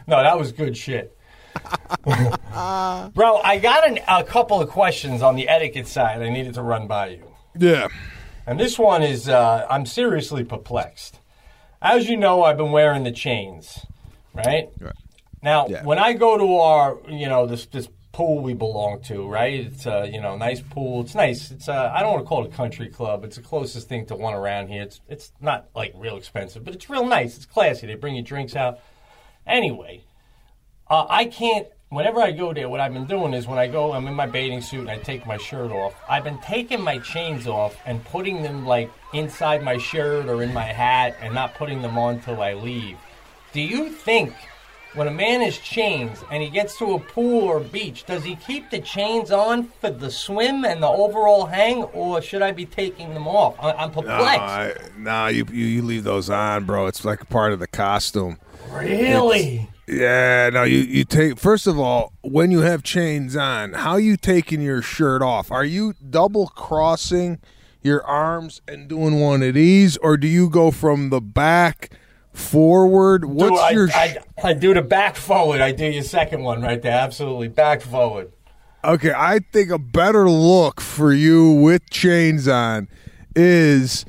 [0.07, 1.17] that was good shit.
[2.03, 6.61] Bro, I got an, a couple of questions on the etiquette side I needed to
[6.61, 7.23] run by you.
[7.57, 7.87] Yeah.
[8.45, 11.19] And this one is uh, I'm seriously perplexed.
[11.81, 13.85] As you know, I've been wearing the chains,
[14.35, 14.69] right?
[14.79, 14.93] right.
[15.41, 15.83] Now, yeah.
[15.83, 17.87] when I go to our, you know, this this
[18.17, 19.67] pool we belong to, right?
[19.67, 21.01] It's a you know nice pool.
[21.01, 21.51] It's nice.
[21.51, 23.23] It's a, I don't want to call it a country club.
[23.23, 24.81] It's the closest thing to one around here.
[24.81, 27.37] It's it's not like real expensive, but it's real nice.
[27.37, 27.85] It's classy.
[27.85, 28.79] They bring you drinks out.
[29.45, 30.03] Anyway,
[30.89, 33.93] uh, I can't whenever I go there, what I've been doing is when I go,
[33.93, 35.93] I'm in my bathing suit and I take my shirt off.
[36.09, 40.51] I've been taking my chains off and putting them like inside my shirt or in
[40.55, 42.97] my hat and not putting them on till I leave.
[43.53, 44.33] Do you think
[44.93, 48.35] when a man is chains and he gets to a pool or beach, does he
[48.35, 52.65] keep the chains on for the swim and the overall hang, or should I be
[52.65, 53.55] taking them off?
[53.59, 54.39] I- I'm No, perplexed.
[54.41, 56.87] I, no, you, you you leave those on, bro.
[56.87, 58.37] It's like part of the costume.
[58.71, 59.69] really?
[59.89, 64.17] Yeah, no, you, you take first of all, when you have chains on, how you
[64.17, 65.49] taking your shirt off?
[65.51, 67.39] Are you double crossing
[67.81, 71.89] your arms and doing one of these, or do you go from the back
[72.37, 73.25] forward?
[73.25, 75.61] What's do I, your I, I do the back forward.
[75.61, 76.93] I do your second one right there.
[76.93, 78.31] Absolutely, back forward.
[78.83, 82.87] Okay, I think a better look for you with chains on
[83.35, 84.05] is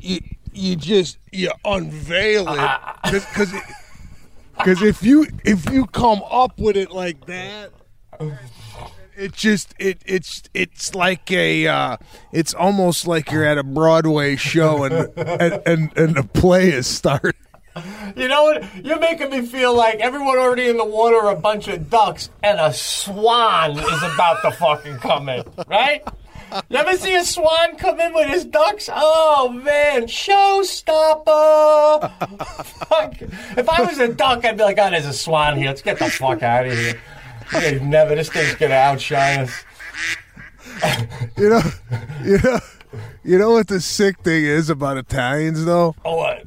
[0.00, 0.20] you
[0.52, 3.52] you just you unveil it because
[4.56, 7.72] because if you if you come up with it like that
[9.16, 11.96] it just it it's it's like a uh,
[12.32, 16.86] it's almost like you're at a Broadway show and and and, and the play is
[16.86, 17.32] starting.
[18.16, 18.84] You know what?
[18.84, 22.30] You're making me feel like everyone already in the water are a bunch of ducks,
[22.42, 26.02] and a swan is about to fucking come in, right?
[26.68, 28.88] You ever see a swan come in with his ducks?
[28.92, 31.26] Oh man, showstopper!
[32.64, 33.22] Fuck.
[33.58, 35.66] If I was a duck, I'd be like, "Oh, there's a swan here.
[35.68, 37.00] Let's get the fuck out of here."
[37.52, 38.14] Yeah, never.
[38.14, 39.64] This thing's gonna outshine us.
[41.36, 41.62] You know,
[42.24, 42.58] you know,
[43.24, 45.94] you know what the sick thing is about Italians though.
[46.04, 46.44] Oh, what?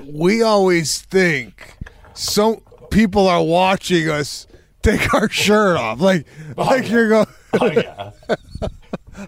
[0.04, 1.74] we always think
[2.14, 4.46] some people are watching us
[4.82, 6.00] take our shirt off.
[6.00, 6.26] Like,
[6.56, 7.26] oh, like you're going.
[7.60, 8.10] Oh yeah.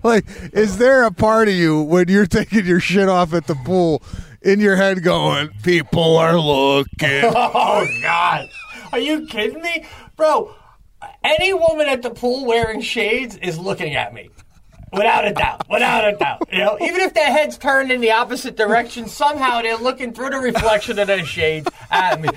[0.03, 3.55] Like, is there a part of you when you're taking your shit off at the
[3.55, 4.03] pool
[4.43, 6.87] in your head going, people are looking?
[7.33, 8.49] Oh God!
[8.93, 9.85] Are you kidding me,
[10.17, 10.55] bro?
[11.23, 14.31] Any woman at the pool wearing shades is looking at me,
[14.97, 15.63] without a doubt.
[15.71, 16.49] Without a doubt.
[16.53, 20.31] You know, even if their heads turned in the opposite direction, somehow they're looking through
[20.31, 22.29] the reflection of their shades at me.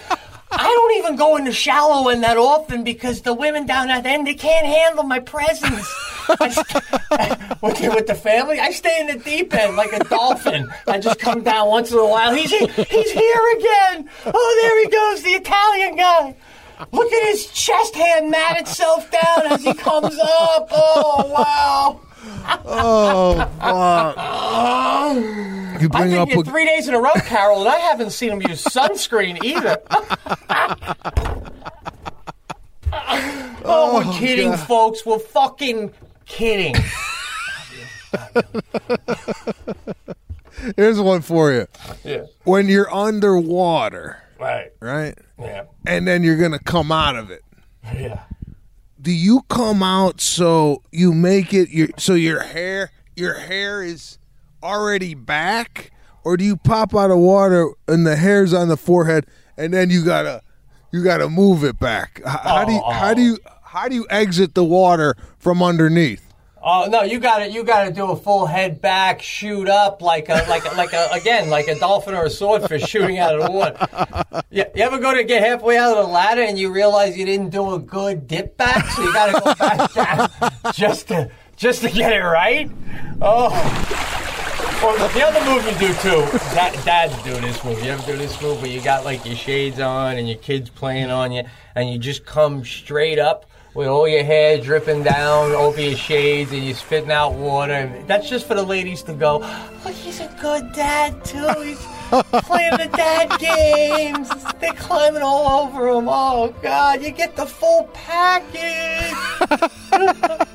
[0.52, 4.02] I don't even go in the shallow end that often because the women down at
[4.04, 5.88] the end they can't handle my presence.
[6.28, 6.56] St-
[7.62, 10.68] with, the, with the family, I stay in the deep end like a dolphin.
[10.88, 12.34] I just come down once in a while.
[12.34, 14.10] He's he- he's here again.
[14.26, 16.36] Oh, there he goes, the Italian guy.
[16.94, 20.68] Look at his chest hand mat itself down as he comes up.
[20.72, 22.00] Oh wow.
[22.66, 24.16] Oh, fuck.
[25.82, 27.78] You I bring think up you a, three days in a row, Carol, and I
[27.78, 29.78] haven't seen him use sunscreen either.
[33.64, 35.06] oh, we're oh, kidding, folks.
[35.06, 35.94] We're fucking
[36.26, 36.76] kidding.
[40.76, 41.68] here's one for you.
[42.04, 42.24] Yeah.
[42.44, 44.72] When you're underwater, Right.
[44.82, 45.18] right?
[45.40, 45.64] Yeah.
[45.86, 47.44] And then you're going to come out of it.
[47.94, 48.24] Yeah.
[49.02, 54.18] Do you come out so you make it your so your hair your hair is
[54.64, 55.92] already back?
[56.24, 59.26] Or do you pop out of water and the hair's on the forehead
[59.58, 60.42] and then you gotta
[60.92, 62.22] you gotta move it back?
[62.26, 65.64] H- how do you oh, how do you how do you exit the water from
[65.64, 66.29] underneath
[66.62, 70.02] Oh no, you got to You got to do a full head back, shoot up
[70.02, 73.40] like a like a, like a again like a dolphin or a swordfish shooting out
[73.40, 74.44] of the water.
[74.50, 77.26] Yeah, you ever go to get halfway out of the ladder and you realize you
[77.26, 80.30] didn't do a good dip back, so you got to go back down
[80.74, 82.70] just to just to get it right.
[83.22, 83.50] Oh.
[84.82, 87.84] Well, the other move you do too, dad, dads do this move.
[87.84, 90.70] You ever do this move where you got like your shades on and your kids
[90.70, 91.44] playing on you,
[91.76, 96.52] and you just come straight up with all your hair dripping down over your shades
[96.52, 97.92] and you're spitting out water.
[98.08, 101.48] That's just for the ladies to go, oh, he's a good dad too.
[101.64, 101.80] He's
[102.44, 104.30] playing the dad games.
[104.60, 106.08] They're climbing all over him.
[106.10, 109.14] Oh, God, you get the full package.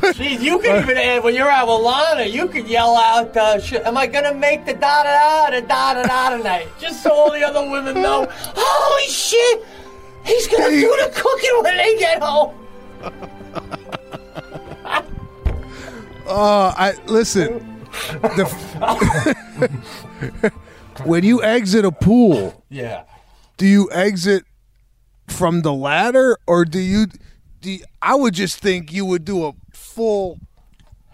[0.00, 3.60] Jeez, you can even add when you're out with Lana, you can yell out, uh,
[3.60, 7.02] sh- "Am I gonna make the da da da da da da da tonight?" Just
[7.02, 8.26] so all the other women know.
[8.30, 9.62] Holy shit!
[10.24, 12.54] He's gonna do the cooking when they get home.
[16.26, 17.58] uh i listen
[18.22, 18.44] the,
[21.04, 23.04] when you exit a pool Yeah.
[23.56, 24.44] do you exit
[25.28, 27.06] from the ladder or do you
[27.60, 30.38] do you- I would just think you would do a full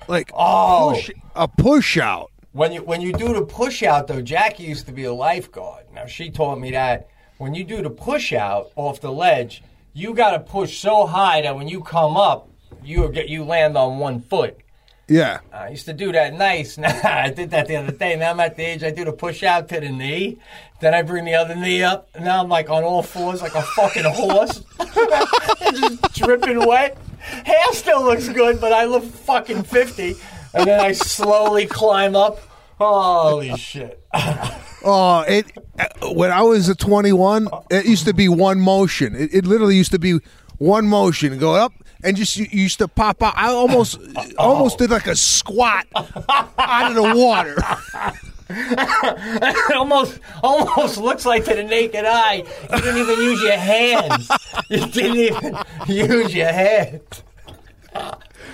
[0.08, 0.92] like Oh.
[0.94, 2.30] push, a push out.
[2.52, 5.86] When you when you do the push out though, Jackie used to be a lifeguard.
[5.92, 9.62] Now she taught me that when you do the push out off the ledge,
[9.92, 12.48] you got to push so high that when you come up,
[12.82, 14.58] you get you land on one foot.
[15.08, 15.38] Yeah.
[15.52, 16.76] I used to do that nice.
[16.86, 18.16] Nah, I did that the other day.
[18.16, 20.38] Now I'm at the age I do the push out to the knee.
[20.80, 22.08] Then I bring the other knee up.
[22.18, 24.62] Now I'm like on all fours like a fucking horse.
[25.72, 26.98] just dripping wet.
[27.20, 30.16] Hair still looks good, but I look fucking 50.
[30.54, 32.40] And then I slowly climb up.
[32.78, 34.02] Holy shit.
[34.88, 35.50] Oh, it
[35.80, 39.16] uh, when I was a 21, it used to be one motion.
[39.16, 40.20] It, it literally used to be
[40.58, 41.36] one motion.
[41.40, 41.72] Go up
[42.04, 43.34] and just you, used to pop out.
[43.36, 43.98] I almost
[44.38, 47.56] almost did like a squat out of the water.
[48.48, 52.44] it almost almost looks like to the naked eye.
[52.70, 54.30] You didn't even use your hands.
[54.70, 55.58] You didn't even
[55.88, 57.24] use your hands.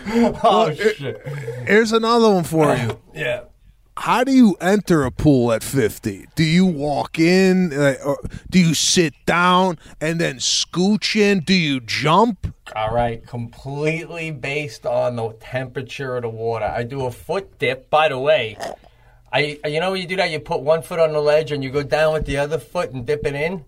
[0.06, 1.26] Oh shit.
[1.66, 2.98] Here's another one for you.
[3.14, 3.42] Yeah.
[4.02, 6.26] How do you enter a pool at 50?
[6.34, 7.72] Do you walk in?
[7.72, 8.18] Or
[8.50, 11.38] do you sit down and then scooch in?
[11.38, 12.52] Do you jump?
[12.74, 16.64] All right, completely based on the temperature of the water.
[16.64, 17.90] I do a foot dip.
[17.90, 18.58] By the way,
[19.32, 21.62] I you know when you do that, you put one foot on the ledge and
[21.62, 23.64] you go down with the other foot and dip it in.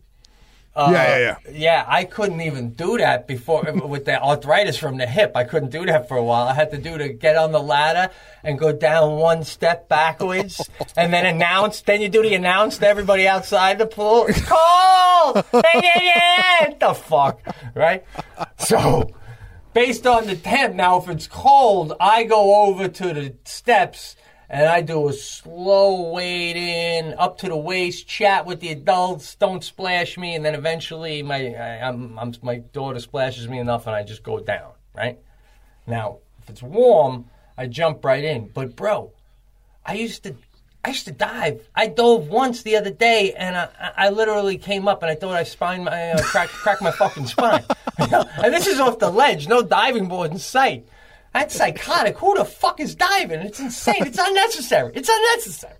[0.77, 1.85] Uh, Yeah, yeah, yeah.
[1.87, 5.33] I couldn't even do that before with the arthritis from the hip.
[5.37, 6.49] I couldn't do that for a while.
[6.49, 8.13] I had to do to get on the ladder
[8.43, 10.61] and go down one step backwards,
[10.97, 11.81] and then announce.
[11.83, 14.27] Then you do the announce to everybody outside the pool.
[14.29, 15.45] It's cold.
[15.53, 16.75] Hey, yeah, yeah.
[16.81, 17.41] The fuck,
[17.75, 18.05] right?
[18.59, 19.11] So,
[19.73, 24.17] based on the temp, now if it's cold, I go over to the steps
[24.49, 29.35] and I do a slow wade in up to the waist, chat with the adults,
[29.37, 33.87] don't splash me, and then eventually my I, I'm, I'm, my daughter splashes me enough,
[33.87, 34.73] and I just go down.
[34.95, 35.19] Right
[35.87, 37.27] now, if it's warm,
[37.59, 38.49] I jump right in.
[38.49, 39.13] But bro,
[39.85, 40.37] I used to.
[40.85, 41.67] I used to dive.
[41.75, 45.35] I dove once the other day, and I, I literally came up, and I thought
[45.35, 47.65] I spine my uh, cracked cracked my fucking spine.
[47.99, 50.87] and this is off the ledge, no diving board in sight.
[51.35, 52.17] That's psychotic.
[52.19, 53.41] Who the fuck is diving?
[53.41, 54.07] It's insane.
[54.07, 54.93] It's unnecessary.
[54.95, 55.75] It's unnecessary.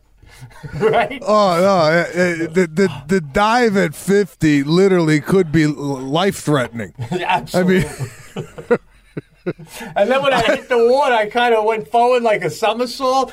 [0.81, 1.23] right?
[1.25, 1.69] Oh no!
[1.69, 6.93] uh, uh, The, the the dive at 50 literally could be life threatening.
[7.13, 7.89] Absolutely.
[9.95, 13.33] and then when I hit the water, I kind of went forward like a somersault.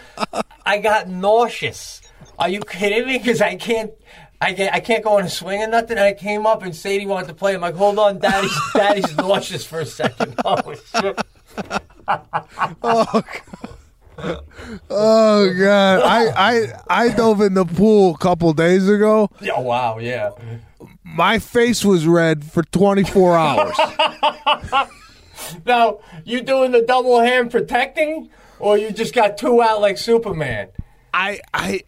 [0.64, 2.02] I got nauseous.
[2.38, 3.18] Are you kidding me?
[3.18, 3.92] Because I can't.
[4.40, 6.00] I can't, I can't go on a swing or nothing.
[6.00, 7.54] I came up and Sadie wanted to play.
[7.54, 10.36] I'm like, hold on, daddy's daddy's nauseous for a second.
[10.46, 11.20] Oh shit!
[12.84, 13.24] oh,
[14.18, 14.44] God.
[14.90, 16.02] oh god!
[16.04, 19.30] I, I I dove in the pool a couple days ago.
[19.52, 20.32] Oh wow, yeah.
[21.04, 24.88] My face was red for 24 hours.
[25.66, 28.30] Now, you doing the double hand protecting,
[28.60, 30.70] or you just got two out like Superman?
[31.14, 31.82] I I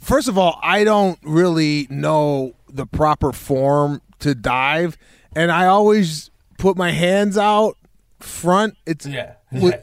[0.00, 4.98] first of all, I don't really know the proper form to dive,
[5.34, 7.77] and I always put my hands out
[8.20, 8.76] front.
[8.86, 9.34] It's Yeah.
[9.52, 9.76] with,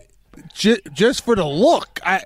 [0.53, 1.99] ju- just for the look.
[2.05, 2.23] I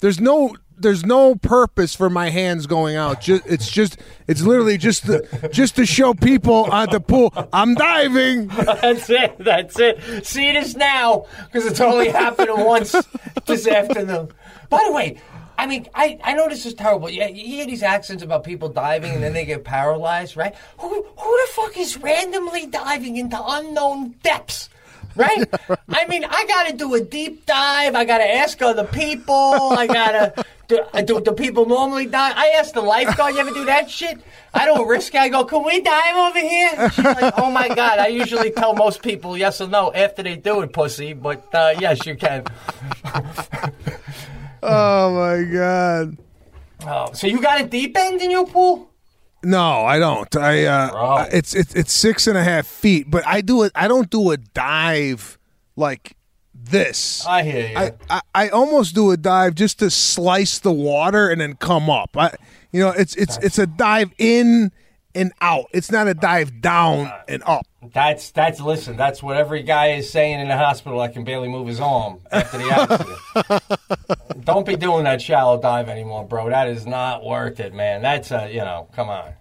[0.00, 3.20] there's no there's no purpose for my hands going out.
[3.20, 7.74] Just, it's just it's literally just to, just to show people at the pool I'm
[7.74, 8.48] diving.
[8.48, 9.36] That's it.
[9.38, 10.26] That's it.
[10.26, 12.96] See this now because it's only happening once
[13.46, 14.32] this afternoon.
[14.70, 15.20] By the way,
[15.56, 17.08] I mean, I, I know this is terrible.
[17.10, 20.54] Yeah, you hear these accents about people diving and then they get paralyzed, right?
[20.78, 24.68] Who who the fuck is randomly diving into unknown depths?
[25.16, 25.46] Right?
[25.88, 27.94] I mean, I got to do a deep dive.
[27.94, 29.34] I got to ask other people.
[29.34, 30.44] I got to.
[30.68, 32.32] Do, do, do people normally dive?
[32.34, 34.18] I asked the lifeguard, you ever do that shit?
[34.54, 35.20] I don't risk it.
[35.20, 36.90] I go, can we dive over here?
[36.90, 37.98] She's like, oh my God.
[37.98, 41.12] I usually tell most people yes or no after they do it, pussy.
[41.12, 42.44] But uh, yes, you can.
[44.62, 46.16] Oh my god.
[46.86, 48.91] Oh, so you got a deep end in your pool?
[49.44, 50.34] No, I don't.
[50.36, 53.72] I uh, it's it's it's six and a half feet, but I do it.
[53.74, 55.38] I don't do a dive
[55.74, 56.16] like
[56.54, 57.26] this.
[57.26, 57.76] I hear you.
[57.76, 61.90] I, I, I almost do a dive just to slice the water and then come
[61.90, 62.16] up.
[62.16, 62.34] I,
[62.70, 64.70] you know, it's it's it's a dive in
[65.14, 65.66] and out.
[65.72, 67.66] It's not a dive down and up.
[67.92, 68.96] That's that's listen.
[68.96, 71.00] That's what every guy is saying in the hospital.
[71.00, 73.84] I can barely move his arm after the accident.
[74.44, 76.48] Don't be doing that shallow dive anymore, bro.
[76.48, 78.02] That is not worth it, man.
[78.02, 78.88] That's a you know.
[78.94, 79.32] Come on.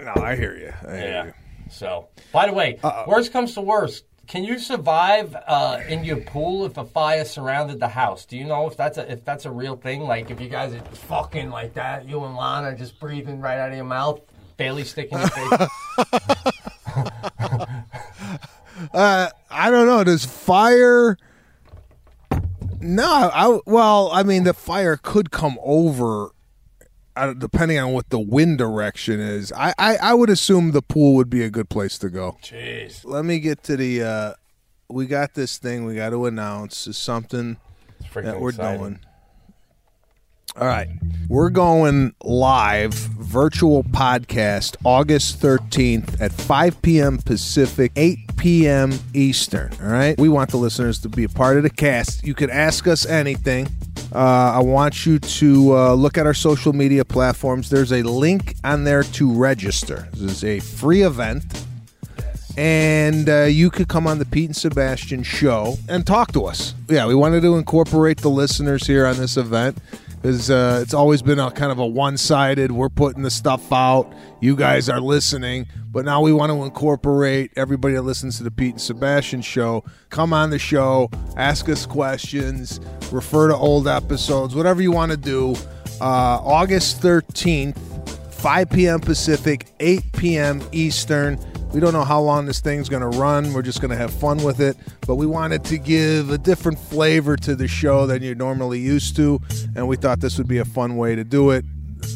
[0.00, 0.72] No, I hear you.
[0.88, 1.24] I hear Yeah.
[1.26, 1.32] you.
[1.70, 6.66] So, by the way, worst comes to worst, can you survive uh, in your pool
[6.66, 8.24] if a fire surrounded the house?
[8.26, 10.02] Do you know if that's a if that's a real thing?
[10.02, 13.70] Like if you guys are fucking like that, you and Lana just breathing right out
[13.70, 14.20] of your mouth,
[14.56, 15.68] barely sticking your face.
[18.92, 20.04] Uh, I don't know.
[20.04, 21.16] Does fire?
[22.80, 26.30] No, I well, I mean, the fire could come over,
[27.16, 29.52] uh, depending on what the wind direction is.
[29.52, 32.36] I, I I would assume the pool would be a good place to go.
[32.42, 33.04] Jeez.
[33.04, 34.02] Let me get to the.
[34.02, 34.32] Uh,
[34.88, 36.86] we got this thing we got to announce.
[36.86, 37.56] Is something
[38.12, 38.78] freaking that we're excited.
[38.78, 38.98] doing.
[40.56, 40.88] All right.
[41.28, 47.18] We're going live virtual podcast August 13th at 5 p.m.
[47.18, 48.92] Pacific, 8 p.m.
[49.14, 49.72] Eastern.
[49.82, 50.16] All right.
[50.16, 52.24] We want the listeners to be a part of the cast.
[52.24, 53.66] You can ask us anything.
[54.14, 57.68] Uh, I want you to uh, look at our social media platforms.
[57.68, 60.08] There's a link on there to register.
[60.12, 61.42] This is a free event
[62.56, 66.74] and uh, you could come on the Pete and Sebastian show and talk to us.
[66.88, 69.78] Yeah, we wanted to incorporate the listeners here on this event
[70.24, 72.72] because uh, it's always been a kind of a one-sided.
[72.72, 74.10] We're putting the stuff out,
[74.40, 78.50] you guys are listening, but now we want to incorporate everybody that listens to the
[78.50, 79.84] Pete and Sebastian show.
[80.08, 82.80] Come on the show, ask us questions,
[83.12, 85.56] refer to old episodes, whatever you want to do.
[86.00, 87.78] Uh, August thirteenth.
[88.30, 89.00] 5 p.m.
[89.00, 90.62] Pacific, 8 p.m.
[90.70, 91.38] Eastern.
[91.74, 93.52] We don't know how long this thing's going to run.
[93.52, 94.76] We're just going to have fun with it.
[95.08, 99.16] But we wanted to give a different flavor to the show than you're normally used
[99.16, 99.40] to.
[99.74, 101.64] And we thought this would be a fun way to do it,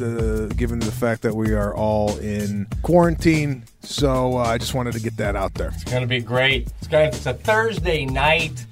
[0.00, 3.64] uh, given the fact that we are all in quarantine.
[3.80, 5.72] So uh, I just wanted to get that out there.
[5.74, 6.68] It's gonna be great.
[6.78, 7.06] It's gonna.
[7.06, 8.64] It's a Thursday night,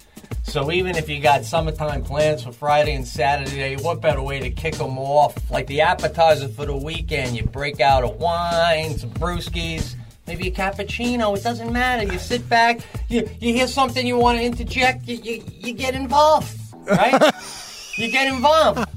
[0.45, 4.51] so even if you got summertime plans for Friday and Saturday, what better way to
[4.51, 5.51] kick them off?
[5.51, 9.97] Like the appetizer for the weekend, you break out a wine, some brewskis,
[10.27, 11.37] maybe a cappuccino.
[11.37, 12.11] It doesn't matter.
[12.13, 15.95] You sit back, you you hear something you want to interject, you you, you get
[15.95, 16.57] involved,
[16.87, 17.21] right?
[17.99, 18.89] you get involved.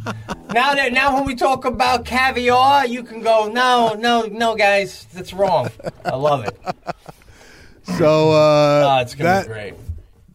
[0.53, 5.05] Now that now when we talk about caviar, you can go, no, no, no, guys,
[5.13, 5.69] that's wrong.
[6.05, 6.57] I love it.
[7.97, 9.73] So uh, Oh, it's gonna that, be great.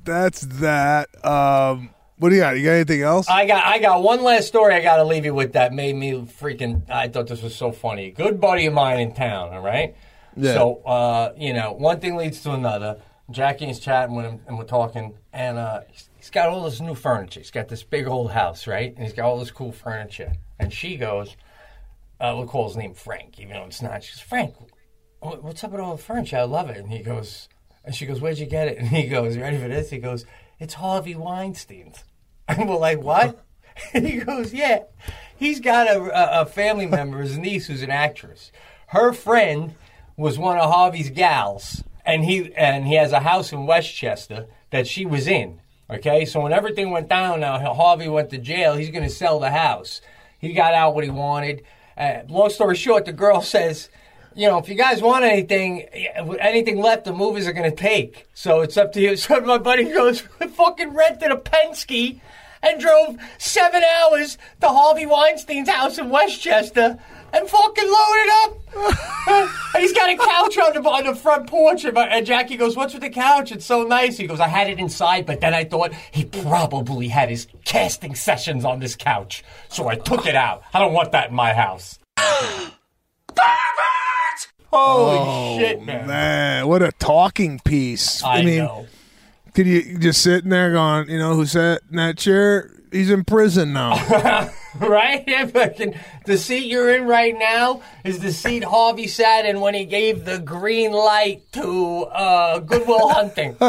[0.05, 1.09] that's that.
[1.25, 2.57] Um, what do you got?
[2.57, 3.29] You got anything else?
[3.29, 5.95] I got I got one last story I got to leave you with that made
[5.97, 6.89] me freaking.
[6.91, 8.11] I thought this was so funny.
[8.13, 9.53] Good buddy of mine in town.
[9.53, 9.95] All right.
[10.37, 10.55] Yeah.
[10.55, 13.01] So uh, you know, one thing leads to another.
[13.31, 16.95] Jackie is chatting with him, and we're talking, and uh, he's- got all this new
[16.97, 17.39] furniture.
[17.41, 18.93] He's got this big old house, right?
[18.93, 20.33] And he's got all this cool furniture.
[20.59, 21.37] And she goes,
[22.21, 24.03] uh, we'll call his name Frank, even though it's not.
[24.03, 24.55] She goes, Frank,
[25.21, 26.39] what's up with all the furniture?
[26.39, 26.79] I love it.
[26.79, 27.49] And he goes,
[27.85, 28.79] and she goes, where'd you get it?
[28.81, 29.91] And he goes, you ready for this?
[29.91, 30.25] He goes,
[30.59, 32.03] it's Harvey Weinstein's.
[32.49, 33.45] And we're like, what?
[33.95, 34.85] And he goes, yeah.
[35.37, 38.51] He's got a, a family member, his niece, who's an actress.
[38.89, 39.75] Her friend
[40.17, 44.87] was one of Harvey's gals, and he and he has a house in Westchester that
[44.87, 45.61] she was in.
[45.91, 48.75] Okay, so when everything went down, now Harvey went to jail.
[48.75, 50.01] He's going to sell the house.
[50.39, 51.63] He got out what he wanted.
[51.97, 53.91] Uh, long story short, the girl says,
[54.35, 55.83] you know, if you guys want anything,
[56.41, 58.27] anything left, the movies are going to take.
[58.35, 59.17] So it's up to you.
[59.25, 60.21] So my buddy goes,
[60.57, 62.21] fucking rented a Penske
[62.63, 66.99] and drove seven hours to Harvey Weinstein's house in Westchester
[67.35, 68.59] and fucking loaded up.
[69.75, 71.85] and he's got a couch on the, on the front porch.
[71.85, 73.51] And, my, and Jackie goes, What's with the couch?
[73.53, 74.17] It's so nice.
[74.17, 78.15] He goes, I had it inside, but then I thought he probably had his casting
[78.15, 79.45] sessions on this couch.
[79.69, 80.63] So I took it out.
[80.73, 81.99] I don't want that in my house.
[84.71, 86.05] Holy oh, shit, man.
[86.05, 88.25] Oh, Man, what a talking piece.
[88.25, 88.87] I, mean, know.
[89.55, 92.73] could you just sitting there going, you know, who sat in that chair?
[92.91, 94.51] He's in prison now.
[94.81, 95.25] right?
[96.27, 100.25] The seat you're in right now is the seat Harvey sat in when he gave
[100.25, 103.57] the green light to uh, Good Will Hunting.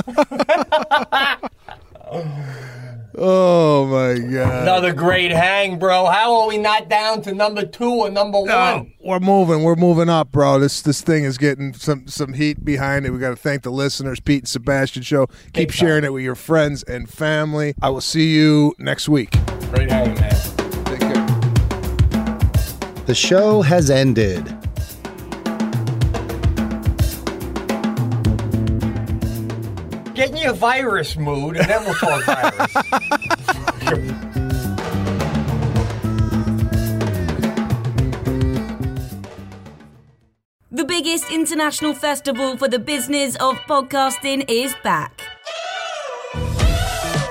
[3.17, 4.61] oh my god.
[4.63, 6.05] Another great hang, bro.
[6.05, 8.93] How are we not down to number two or number No, one?
[9.03, 9.63] we're moving.
[9.63, 10.59] We're moving up, bro.
[10.59, 13.11] This this thing is getting some some heat behind it.
[13.11, 15.27] We got to thank the listeners, Pete and Sebastian show.
[15.53, 16.05] Keep Big sharing time.
[16.09, 17.73] it with your friends and family.
[17.81, 19.31] I will see you next week.
[19.71, 20.54] Great hang, man.
[23.05, 23.15] Take care.
[23.15, 24.45] The show has ended.
[30.15, 32.75] Get in your virus mood, and then we'll talk virus.
[40.71, 45.21] The biggest international festival for the business of podcasting is back.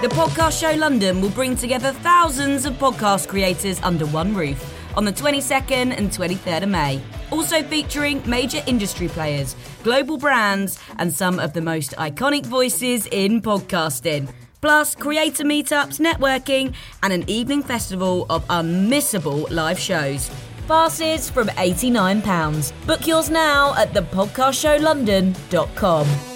[0.01, 5.05] The Podcast Show London will bring together thousands of podcast creators under one roof on
[5.05, 7.01] the 22nd and 23rd of May.
[7.31, 13.41] Also featuring major industry players, global brands, and some of the most iconic voices in
[13.43, 14.33] podcasting.
[14.61, 16.73] Plus, creator meetups, networking,
[17.03, 20.31] and an evening festival of unmissable live shows.
[20.67, 22.73] Passes from £89.
[22.87, 26.34] Book yours now at thepodcastshowlondon.com.